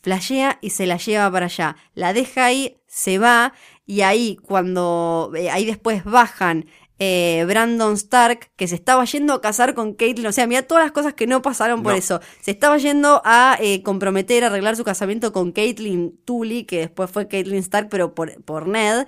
[0.03, 1.77] flashea y se la lleva para allá.
[1.95, 3.53] La deja ahí, se va
[3.87, 6.67] y ahí cuando eh, ahí después bajan
[7.03, 10.85] eh, Brandon Stark, que se estaba yendo a casar con Caitlyn, o sea, mira todas
[10.85, 11.99] las cosas que no pasaron por No.
[11.99, 12.21] eso.
[12.43, 17.11] Se estaba yendo a eh, comprometer, a arreglar su casamiento con Caitlyn Tully, que después
[17.11, 19.07] fue Caitlyn Stark, pero por, por Ned.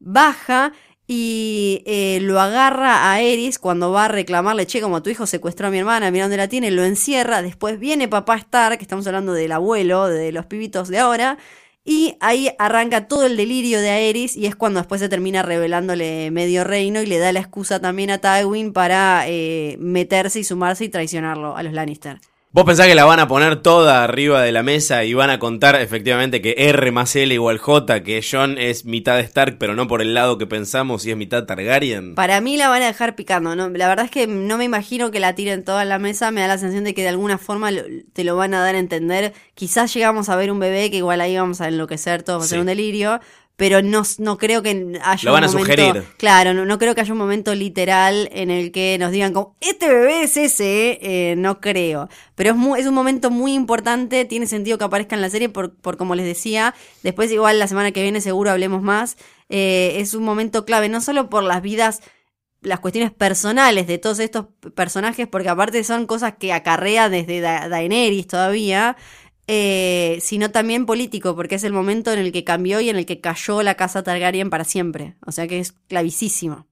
[0.00, 0.72] Baja
[1.06, 5.66] y eh, lo agarra a Eris cuando va a reclamarle, che, como tu hijo secuestró
[5.66, 9.06] a mi hermana, mira dónde la tiene, lo encierra, después viene papá Stark, que estamos
[9.06, 11.38] hablando del abuelo, de los pibitos de ahora,
[11.84, 16.30] y ahí arranca todo el delirio de Aerys y es cuando después se termina revelándole
[16.30, 20.86] medio reino y le da la excusa también a Tywin para eh, meterse y sumarse
[20.86, 22.20] y traicionarlo a los Lannister.
[22.54, 25.40] ¿Vos pensás que la van a poner toda arriba de la mesa y van a
[25.40, 29.88] contar efectivamente que R más L igual J, que John es mitad Stark, pero no
[29.88, 32.14] por el lado que pensamos y es mitad Targaryen?
[32.14, 33.70] Para mí la van a dejar picando, ¿no?
[33.70, 36.42] La verdad es que no me imagino que la tiren toda en la mesa, me
[36.42, 37.82] da la sensación de que de alguna forma lo-
[38.12, 39.32] te lo van a dar a entender.
[39.56, 42.48] Quizás llegamos a ver un bebé que igual ahí vamos a enloquecer, todos va a
[42.48, 43.18] ser un delirio,
[43.56, 45.82] pero no, no creo que haya Lo van un a momento...
[45.84, 46.04] sugerir.
[46.16, 49.56] Claro, no, no creo que haya un momento literal en el que nos digan como,
[49.60, 51.34] este bebé es ese, ¿eh?
[51.36, 52.08] No creo.
[52.34, 55.48] Pero es, mu- es un momento muy importante, tiene sentido que aparezca en la serie
[55.48, 59.16] por, por como les decía, después igual la semana que viene seguro hablemos más,
[59.50, 62.00] Eh, es un momento clave, no solo por las vidas
[62.62, 67.68] las cuestiones personales de todos estos personajes, porque aparte son cosas que acarrea desde Da-
[67.68, 68.96] Daenerys todavía,
[69.46, 73.06] eh, sino también político, porque es el momento en el que cambió y en el
[73.06, 75.16] que cayó la casa Targaryen para siempre.
[75.26, 76.66] O sea que es clavísimo.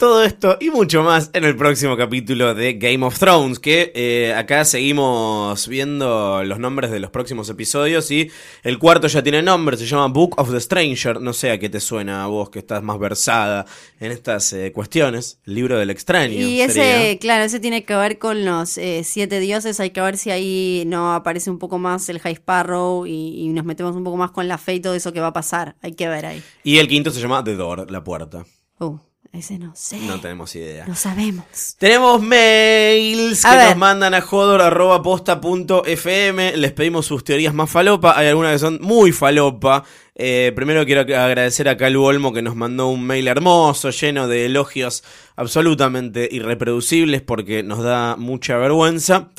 [0.00, 4.32] Todo esto y mucho más en el próximo capítulo de Game of Thrones, que eh,
[4.32, 8.30] acá seguimos viendo los nombres de los próximos episodios y
[8.62, 11.68] el cuarto ya tiene nombre, se llama Book of the Stranger, no sé a qué
[11.68, 13.66] te suena a vos que estás más versada
[14.00, 16.32] en estas eh, cuestiones, libro del extraño.
[16.32, 17.18] Y ese, sería.
[17.18, 19.80] claro, ese tiene que ver con los eh, siete dioses.
[19.80, 23.48] Hay que ver si ahí no aparece un poco más el High Sparrow y, y
[23.48, 25.76] nos metemos un poco más con la fe y todo eso que va a pasar.
[25.82, 26.42] Hay que ver ahí.
[26.64, 28.46] Y el quinto se llama The Door, la puerta.
[28.78, 28.96] Uh,
[29.32, 29.98] ese no sé.
[30.00, 30.86] No tenemos idea.
[30.86, 31.76] No sabemos.
[31.78, 33.68] Tenemos mails A que ver.
[33.68, 36.56] nos mandan a jodor.posta.fm.
[36.56, 38.18] Les pedimos sus teorías más falopa.
[38.18, 39.84] Hay algunas que son muy falopa.
[40.14, 44.46] Eh, primero quiero agradecer a Calu Olmo que nos mandó un mail hermoso, lleno de
[44.46, 45.02] elogios
[45.36, 49.30] absolutamente irreproducibles porque nos da mucha vergüenza.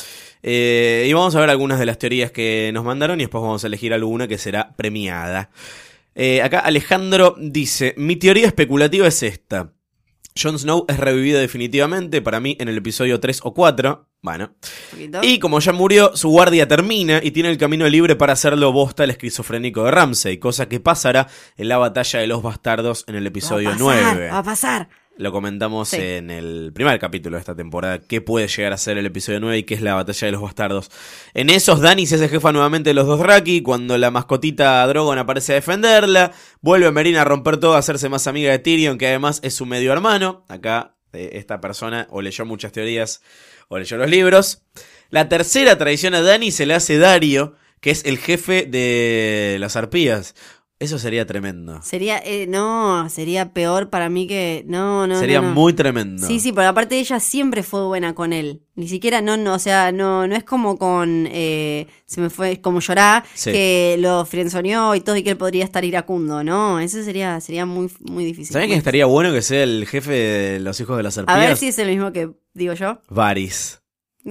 [0.42, 3.64] Eh, y vamos a ver algunas de las teorías que nos mandaron y después vamos
[3.64, 5.52] a elegir alguna que será premiada.
[6.16, 9.72] Eh, acá Alejandro dice, mi teoría especulativa es esta.
[10.40, 14.08] Jon Snow es revivido definitivamente, para mí en el episodio 3 o 4.
[14.22, 14.54] Bueno.
[15.24, 19.04] Y como ya murió, su guardia termina y tiene el camino libre para hacerlo bosta
[19.04, 21.28] al esquizofrénico de Ramsey, cosa que pasará
[21.58, 24.30] en la batalla de los bastardos en el episodio va a pasar, 9.
[24.30, 24.90] Va a pasar.
[25.18, 25.98] Lo comentamos Sí.
[25.98, 29.60] en el primer capítulo de esta temporada, qué puede llegar a ser el episodio 9
[29.60, 30.90] y qué es la batalla de los bastardos.
[31.34, 35.20] En esos, Dani se hace jefa nuevamente de los dos Raki, cuando la mascotita Drogon
[35.20, 36.32] aparece a defenderla,
[36.62, 39.54] vuelve a Merina a romper todo, a hacerse más amiga de Tyrion, que además es
[39.54, 40.44] su medio hermano.
[40.48, 43.22] Acá eh, esta persona o leyó muchas teorías
[43.68, 44.64] o leyó los libros.
[45.10, 49.76] La tercera traición a Dani se le hace Dario, que es el jefe de las
[49.76, 50.36] arpías.
[50.82, 51.80] Eso sería tremendo.
[51.84, 55.54] Sería, eh, no, sería peor para mí que, no, no, sería no, no.
[55.54, 56.26] muy tremendo.
[56.26, 58.64] Sí, sí, pero aparte ella siempre fue buena con él.
[58.74, 62.62] Ni siquiera, no, no, o sea, no, no es como con, eh, se me fue,
[62.62, 63.52] como llorá, Sí.
[63.52, 66.80] que lo frienzoneó y todo y que él podría estar iracundo, ¿no?
[66.80, 68.52] Eso sería, sería muy, muy difícil.
[68.54, 71.36] ¿Saben Muy estaría bueno que sea el jefe de los hijos de las difícil.
[71.36, 73.02] A ver si es el mismo que digo yo.
[73.08, 73.81] Varys.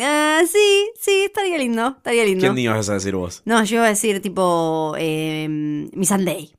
[0.01, 2.41] Ah, sí, sí, estaría lindo, estaría lindo.
[2.41, 3.43] ¿Quién ibas a decir vos?
[3.45, 5.49] No, yo iba a decir tipo eh,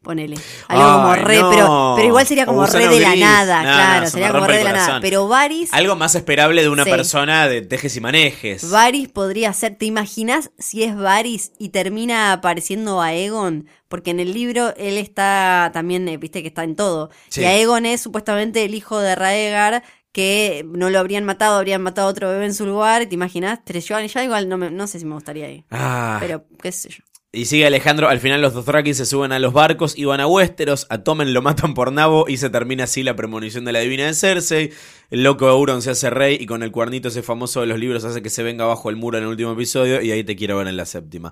[0.01, 0.36] ponele.
[0.67, 1.49] Algo como re, no.
[1.49, 4.57] pero, pero igual sería como re de la nada, No, claro, no, sería como re
[4.57, 4.99] de la nada.
[5.01, 6.89] Pero Varys, Algo más esperable de una Sí.
[6.89, 8.69] persona de tejes y manejes.
[8.69, 13.67] Varys podría ser, ¿te imaginas si es Varys y termina apareciendo a Egon?
[13.88, 17.09] Porque en el libro él está también, eh, viste que está en todo.
[17.29, 17.41] Sí.
[17.41, 22.07] Y Aegon es supuestamente el hijo de Raegar que no lo habrían matado, habrían matado
[22.07, 23.05] a otro bebé en su lugar.
[23.07, 23.59] ¿Te imaginas?
[23.64, 25.64] Tres yo ya igual no, me- no sé si me gustaría ir.
[25.72, 26.18] Ah.
[26.20, 27.03] Pero qué sé yo.
[27.34, 30.28] Y sigue Alejandro, al final los Dothraki se suben a los barcos y van a
[30.28, 33.80] Westeros, a Tommen lo matan por nabo y se termina así la premonición de la
[33.80, 34.72] divina de Cersei.
[35.12, 38.03] El loco Euron se hace rey y con el cuernito ese famoso de los libros
[38.03, 40.57] hace que se venga abajo el muro en el último episodio y ahí te quiero
[40.57, 41.32] ver en la séptima.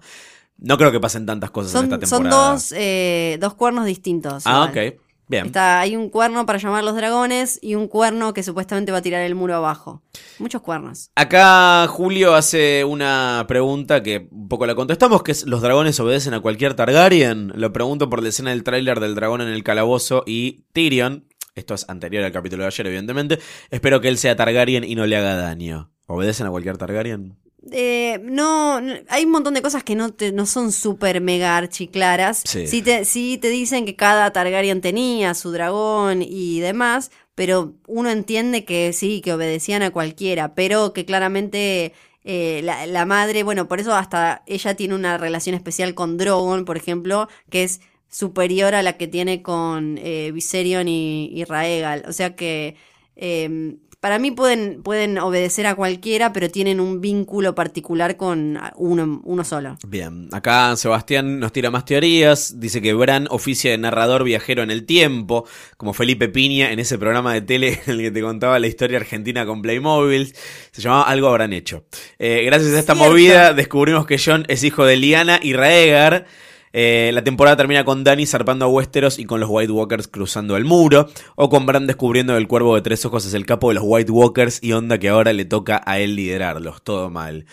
[0.58, 2.52] No creo que pasen tantas cosas en Son, esta son temporada.
[2.54, 4.44] dos, eh, dos cuernos distintos.
[4.46, 4.88] Ah, igual.
[4.96, 5.02] ok.
[5.30, 5.46] Bien.
[5.46, 9.02] Está, hay un cuerno para llamar los dragones y un cuerno que supuestamente va a
[9.04, 10.02] tirar el muro abajo.
[10.40, 11.12] Muchos cuernos.
[11.16, 16.34] Acá Julio hace una pregunta que un poco la contestamos, que es ¿los dragones obedecen
[16.34, 17.54] a cualquier Targaryen?
[17.56, 21.76] Lo pregunto por la escena del tráiler del dragón en el calabozo y Tyrion, esto
[21.76, 25.16] es anterior al capítulo de ayer evidentemente, espero que él sea Targaryen y no le
[25.16, 25.92] haga daño.
[26.08, 27.38] ¿Obedecen a cualquier Targaryen?
[27.72, 32.41] Eh, no, hay un montón de cosas que no, te, no son súper mega archiclaras.
[32.45, 32.82] Sí.
[32.82, 38.66] te, sí te dicen que cada Targaryen tenía su dragón y demás, pero uno entiende
[38.66, 41.93] que sí, que obedecían a cualquiera, pero que claramente
[42.24, 46.66] eh, la, la madre, bueno, por eso hasta ella tiene una relación especial con Drogon,
[46.66, 52.03] por ejemplo, que es superior a la que tiene con eh, Viserion y, y Raegal.
[52.07, 52.76] O sea que
[53.16, 59.22] eh, para mí pueden, pueden obedecer a cualquiera, pero tienen un vínculo particular con uno,
[59.26, 59.78] uno solo.
[59.86, 64.72] Bien, acá Sebastián nos tira más teorías, dice que Bran oficia de narrador viajero en
[64.72, 65.45] el tiempo,
[65.76, 68.97] como Felipe Piña en ese programa de tele en el que te contaba la historia
[68.97, 70.34] argentina con Playmobil,
[70.72, 71.84] se llamaba Algo habrán hecho.
[72.20, 73.10] Eh, gracias a esta Cierto.
[73.12, 76.26] movida descubrimos que John es hijo de Liana y Raegar.
[76.74, 80.56] Eh, la temporada termina con Dany zarpando a Westeros y con los White Walkers cruzando
[80.58, 83.70] el muro, o con Bran descubriendo que el cuervo de tres ojos es el capo
[83.70, 87.46] de los White Walkers y onda que ahora le toca a él liderarlos, todo mal.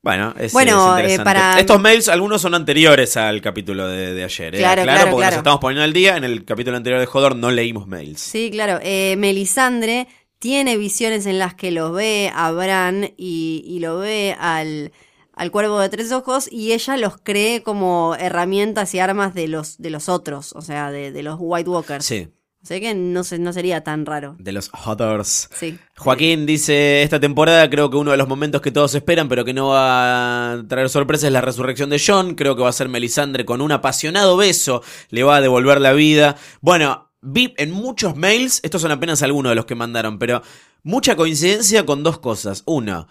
[0.00, 4.24] Bueno, es, Bueno, es eh, para- Estos mails, algunos son anteriores al capítulo de, de
[4.24, 4.54] ayer.
[4.54, 4.58] ¿eh?
[4.58, 5.30] Claro, claro, porque claro.
[5.32, 6.16] nos estamos poniendo al día.
[6.16, 8.20] En el capítulo anterior de Jodor no leímos mails.
[8.20, 8.78] Sí, claro.
[8.82, 10.06] Eh, Melisandre
[10.38, 14.92] tiene visiones en las que lo ve a Bran y, y lo ve al,
[15.38, 19.78] al cuervo de tres ojos y ella los cree como herramientas y armas de los,
[19.78, 22.04] de los otros, o sea, de, de los White Walkers.
[22.04, 22.28] Sí,
[22.62, 24.34] O sea que no, se, no sería tan raro.
[24.38, 25.48] de los Hodors.
[25.54, 25.78] Sí.
[25.96, 29.54] Joaquín dice, esta temporada creo que uno de los momentos que todos esperan, pero que
[29.54, 32.34] no va a traer sorpresa es la resurrección de John.
[32.34, 35.92] Creo que va a ser Melisandre con un apasionado beso, le va a devolver la
[35.92, 36.36] vida.
[36.60, 40.42] Bueno, vi en muchos mails, estos son apenas algunos de los que mandaron, pero
[40.82, 42.62] mucha coincidencia con dos cosas.
[42.66, 43.06] Uno,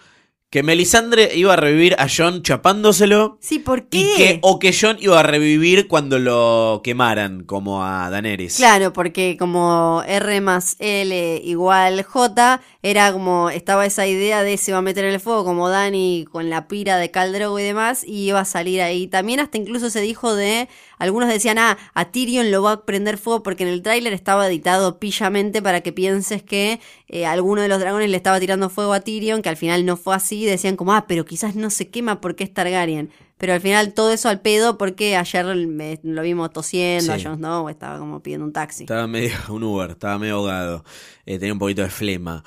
[0.49, 3.37] que Melisandre iba a revivir a John chapándoselo.
[3.41, 3.97] Sí, ¿por qué?
[3.97, 8.55] Y que, o que John iba a revivir cuando lo quemaran, como a Daenerys.
[8.55, 14.71] Claro, porque como R más L igual J, era como, estaba esa idea de se
[14.71, 18.05] va a meter en el fuego como Dani con la pira de Caldrogo y demás,
[18.05, 19.07] y iba a salir ahí.
[19.07, 23.17] También hasta incluso se dijo de, algunos decían, ah, a Tyrion lo va a prender
[23.17, 27.67] fuego porque en el tráiler estaba editado pillamente para que pienses que eh, alguno de
[27.67, 30.75] los dragones le estaba tirando fuego a Tyrion, que al final no fue así, decían
[30.75, 33.11] como, ah, pero quizás no se quema porque es Targaryen.
[33.37, 37.21] Pero al final todo eso al pedo porque ayer me- lo vimos tosiendo Sí.
[37.21, 38.83] a Jon Snow, estaba como pidiendo un taxi.
[38.83, 40.83] Estaba medio un Uber, estaba medio ahogado.
[41.27, 42.43] Eh, tenía un poquito de flema.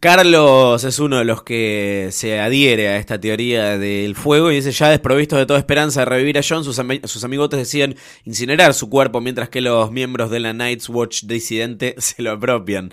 [0.00, 4.72] Carlos es uno de los que se adhiere a esta teoría del fuego y dice
[4.72, 8.90] ya desprovisto de toda esperanza de revivir a John, sus, sus amigotes deciden incinerar su
[8.90, 12.92] cuerpo mientras que los miembros de la Night's Watch disidente se lo apropian.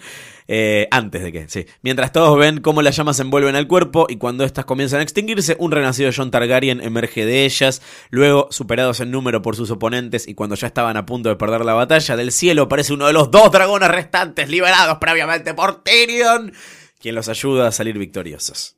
[0.53, 1.65] Eh, antes de que, sí.
[1.81, 5.55] Mientras todos ven cómo las llamas envuelven al cuerpo y cuando estas comienzan a extinguirse,
[5.59, 7.81] un renacido John Targaryen emerge de ellas.
[8.09, 11.63] Luego, superados en número por sus oponentes y cuando ya estaban a punto de perder
[11.63, 16.51] la batalla, del cielo aparece uno de los dos dragones restantes liberados previamente por Tyrion,
[17.01, 18.77] quien los ayuda a salir victoriosos.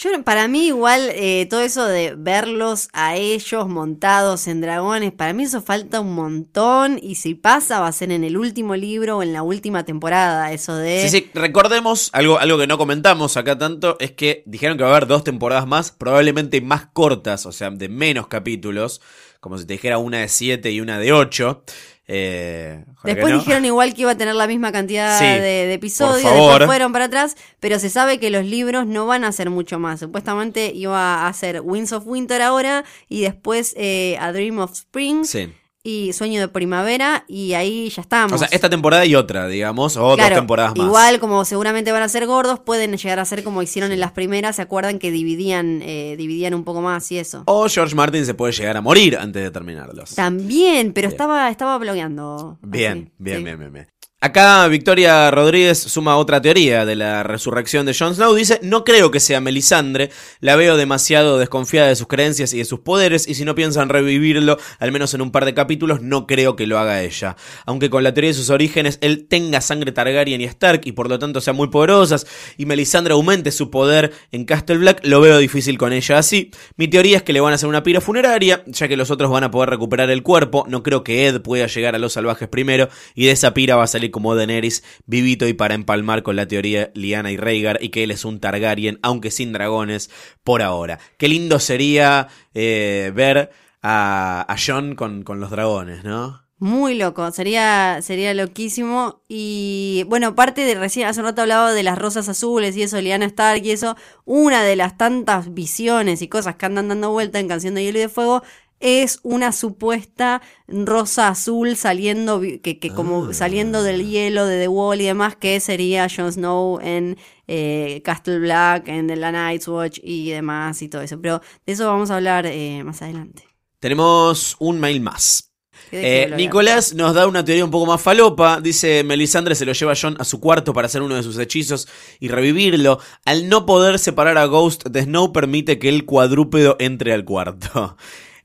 [0.00, 5.32] Yo, para mí igual eh, todo eso de verlos a ellos montados en dragones, para
[5.32, 9.16] mí eso falta un montón y si pasa va a ser en el último libro
[9.16, 11.02] o en la última temporada, eso de...
[11.02, 14.90] Sí, sí, recordemos, algo, algo que no comentamos acá tanto, es que dijeron que va
[14.90, 19.00] a haber dos temporadas más, probablemente más cortas, o sea, de menos capítulos,
[19.40, 21.64] como si te dijera una de siete y una de ocho.
[22.10, 23.38] Eh, Después no.
[23.38, 26.90] dijeron igual que iba a tener la misma cantidad Sí, de, de episodios, después fueron
[26.92, 30.00] para atrás, pero se sabe que los libros no van a ser mucho más.
[30.00, 35.24] Supuestamente iba a ser Winds of Winter ahora y después eh, A Dream of Spring.
[35.24, 35.52] Sí.
[35.88, 38.32] Y Sueño de Primavera y ahí ya estamos.
[38.32, 40.86] O sea, esta temporada y otra, digamos, o Claro, dos temporadas más.
[40.86, 44.12] Igual, como seguramente van a ser gordos, pueden llegar a ser como hicieron en las
[44.12, 44.56] primeras.
[44.56, 47.42] ¿Se acuerdan que dividían, eh, dividían un poco más y eso?
[47.46, 50.14] O George Martin se puede llegar a morir antes de terminarlos.
[50.14, 52.58] También, pero estaba, estaba blogueando.
[52.62, 53.44] Bien, bien, sí.
[53.44, 53.97] bien, bien, bien.
[54.20, 58.34] Acá Victoria Rodríguez suma otra teoría de la resurrección de Jon Snow.
[58.34, 60.10] Dice, no creo que sea Melisandre,
[60.40, 63.88] la veo demasiado desconfiada de sus creencias y de sus poderes, y si no piensan
[63.88, 67.36] revivirlo, al menos en un par de capítulos, no creo que lo haga ella.
[67.64, 71.08] Aunque con la teoría de sus orígenes, él tenga sangre Targaryen y Stark, y por
[71.08, 72.26] lo tanto sean muy poderosas,
[72.56, 76.50] y Melisandre aumente su poder en Castle Black, lo veo difícil con ella así.
[76.76, 79.30] Mi teoría es que le van a hacer una pira funeraria, ya que los otros
[79.30, 82.48] van a poder recuperar el cuerpo, no creo que Ed pueda llegar a los salvajes
[82.48, 86.36] primero, y de esa pira va a salir como Daenerys, vivito y para empalmar con
[86.36, 90.10] la teoría Liana y Rhaegar, y que él es un Targaryen, aunque sin dragones,
[90.44, 90.98] por ahora.
[91.16, 93.50] Qué lindo sería eh, ver
[93.82, 96.42] a, Jon con, los dragones, ¿no?
[96.60, 99.22] Muy loco, sería, sería loquísimo.
[99.28, 103.26] Y bueno, parte de recién, hace rato hablaba de las rosas azules y eso, Liana
[103.26, 103.96] Stark y eso.
[104.24, 107.98] Una de las tantas visiones y cosas que andan dando vuelta en Canción de Hielo
[107.98, 108.42] y de Fuego
[108.80, 115.00] es una supuesta rosa azul saliendo, que, que como saliendo del hielo de The Wall
[115.00, 119.98] y demás, que sería Jon Snow en eh, Castle Black, en The La Night's Watch
[120.02, 121.20] y demás y todo eso.
[121.20, 123.44] Pero de eso vamos a hablar eh, más adelante.
[123.80, 125.52] Tenemos un mail más.
[125.90, 126.32] ¿De qué Eh?
[126.36, 128.60] Nicolás nos da una teoría un poco más falopa.
[128.60, 131.38] Dice, Melisandre se lo lleva a John a su cuarto para hacer uno de sus
[131.38, 131.88] hechizos
[132.20, 132.98] y revivirlo.
[133.24, 137.96] Al no poder separar a Ghost de Snow permite que el cuadrúpedo entre al cuarto.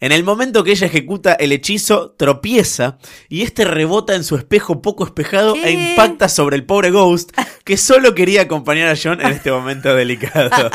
[0.03, 2.97] En el momento que ella ejecuta el hechizo, tropieza
[3.29, 5.63] y este rebota en su espejo poco espejado ¿Qué?
[5.63, 7.31] e impacta sobre el pobre Ghost,
[7.63, 10.69] que solo quería acompañar a John en este momento delicado.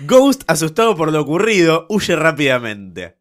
[0.00, 3.16] Ghost, asustado por lo ocurrido, huye rápidamente.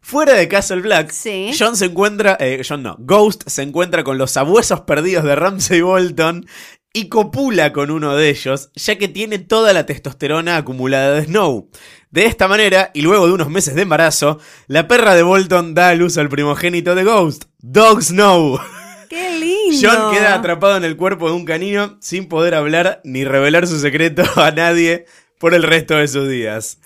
[0.00, 1.52] Fuera de Castle Black, Sí.
[1.56, 5.80] John se encuentra, eh, John no, Ghost se encuentra con los sabuesos perdidos de Ramsay
[5.80, 6.44] Bolton
[6.96, 11.68] y copula con uno de ellos, ya que tiene toda la testosterona acumulada de Snow.
[12.10, 15.90] De esta manera, y luego de unos meses de embarazo, la perra de Bolton da
[15.90, 18.58] a luz al primogénito de Ghost, Dog Snow.
[19.10, 19.78] ¡Qué lindo!
[19.88, 23.78] John queda atrapado en el cuerpo de un canino sin poder hablar ni revelar su
[23.78, 25.04] secreto a nadie
[25.38, 26.78] por el resto de sus días.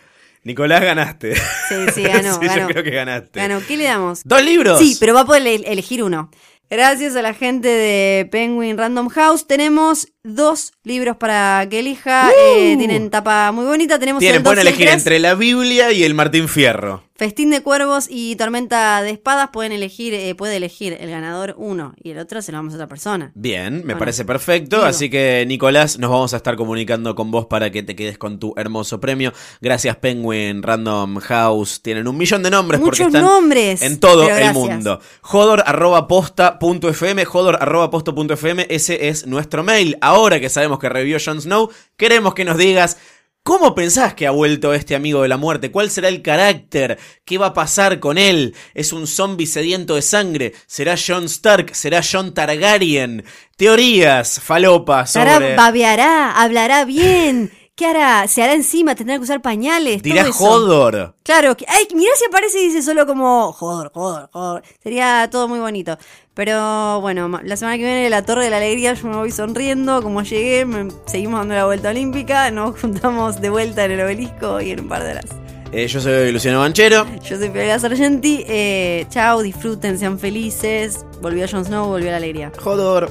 [0.43, 1.37] Nicolás, ganaste.
[1.37, 2.63] Sí, sí, ganó, Sí, ganó.
[2.63, 3.39] Yo creo que ganaste.
[3.39, 3.61] Ganó.
[3.67, 4.23] ¿Qué le damos?
[4.25, 4.79] ¿Dos libros?
[4.81, 6.31] Sí, pero va a poder ele- elegir uno.
[6.71, 9.45] Gracias a la gente de Penguin Random House.
[9.49, 12.31] Tenemos dos libros para que elija.
[12.31, 13.99] Eh, tienen tapa muy bonita.
[13.99, 17.11] Tenemos Tienen, el pueden el elegir entre la Biblia y el Martín Fierro.
[17.21, 19.51] Festín de Cuervos y Tormenta de Espadas.
[19.53, 22.77] Pueden elegir, eh, puede elegir el ganador uno y el otro se lo damos a
[22.77, 23.31] otra persona.
[23.35, 24.77] Bien, me Bueno, parece perfecto.
[24.77, 24.89] digo.
[24.89, 28.39] Así que, Nicolás, nos vamos a estar comunicando con vos para que te quedes con
[28.39, 29.35] tu hermoso premio.
[29.61, 31.83] Gracias, Penguin Random House.
[31.83, 34.99] Tienen un millón de nombres porque Muchos están nombres, en todo el mundo.
[35.21, 39.99] Jodor.posta.fm, jodor.posta.fm, ese es nuestro mail.
[40.11, 42.97] Ahora que sabemos que revivió Jon Snow, queremos que nos digas.
[43.45, 45.71] ¿Cómo pensás que ha vuelto este amigo de la muerte?
[45.71, 46.99] ¿Cuál será el carácter?
[47.25, 48.57] ¿Qué va a pasar con él?
[48.75, 50.53] ¿Es un zombie sediento de sangre?
[50.67, 51.77] ¿Será Jon Stark?
[51.77, 53.25] ¿Será Jon Targaryen?
[53.57, 55.55] Teorías, falopas sobre...
[55.55, 57.53] Babeará, hablará bien.
[57.77, 58.29] ¿Qué hará?
[58.29, 58.95] ¿Se hará encima?
[58.95, 60.03] ¿Tendrá que usar pañales?
[60.03, 60.45] Dirá todo eso.
[60.45, 61.15] Hodor.
[61.23, 64.65] Claro, que, ay, mirá si aparece y dice solo como joder, joder, joder.
[64.83, 65.97] Sería todo muy bonito.
[66.43, 70.03] Pero bueno, la semana que viene la Torre de la Alegría yo me voy sonriendo.
[70.03, 72.51] Como llegué, me- seguimos dando la vuelta olímpica.
[72.51, 75.27] Nos juntamos de vuelta en el obelisco y en un par de horas.
[75.71, 77.05] Eh, yo soy Luciano Banchero.
[77.23, 78.43] Yo soy Fiorella Sargenti.
[78.49, 81.05] Eh, chao, disfruten, sean felices.
[81.21, 82.51] Volvió Jon Snow, volvió la alegría.
[82.65, 83.11] Hodor.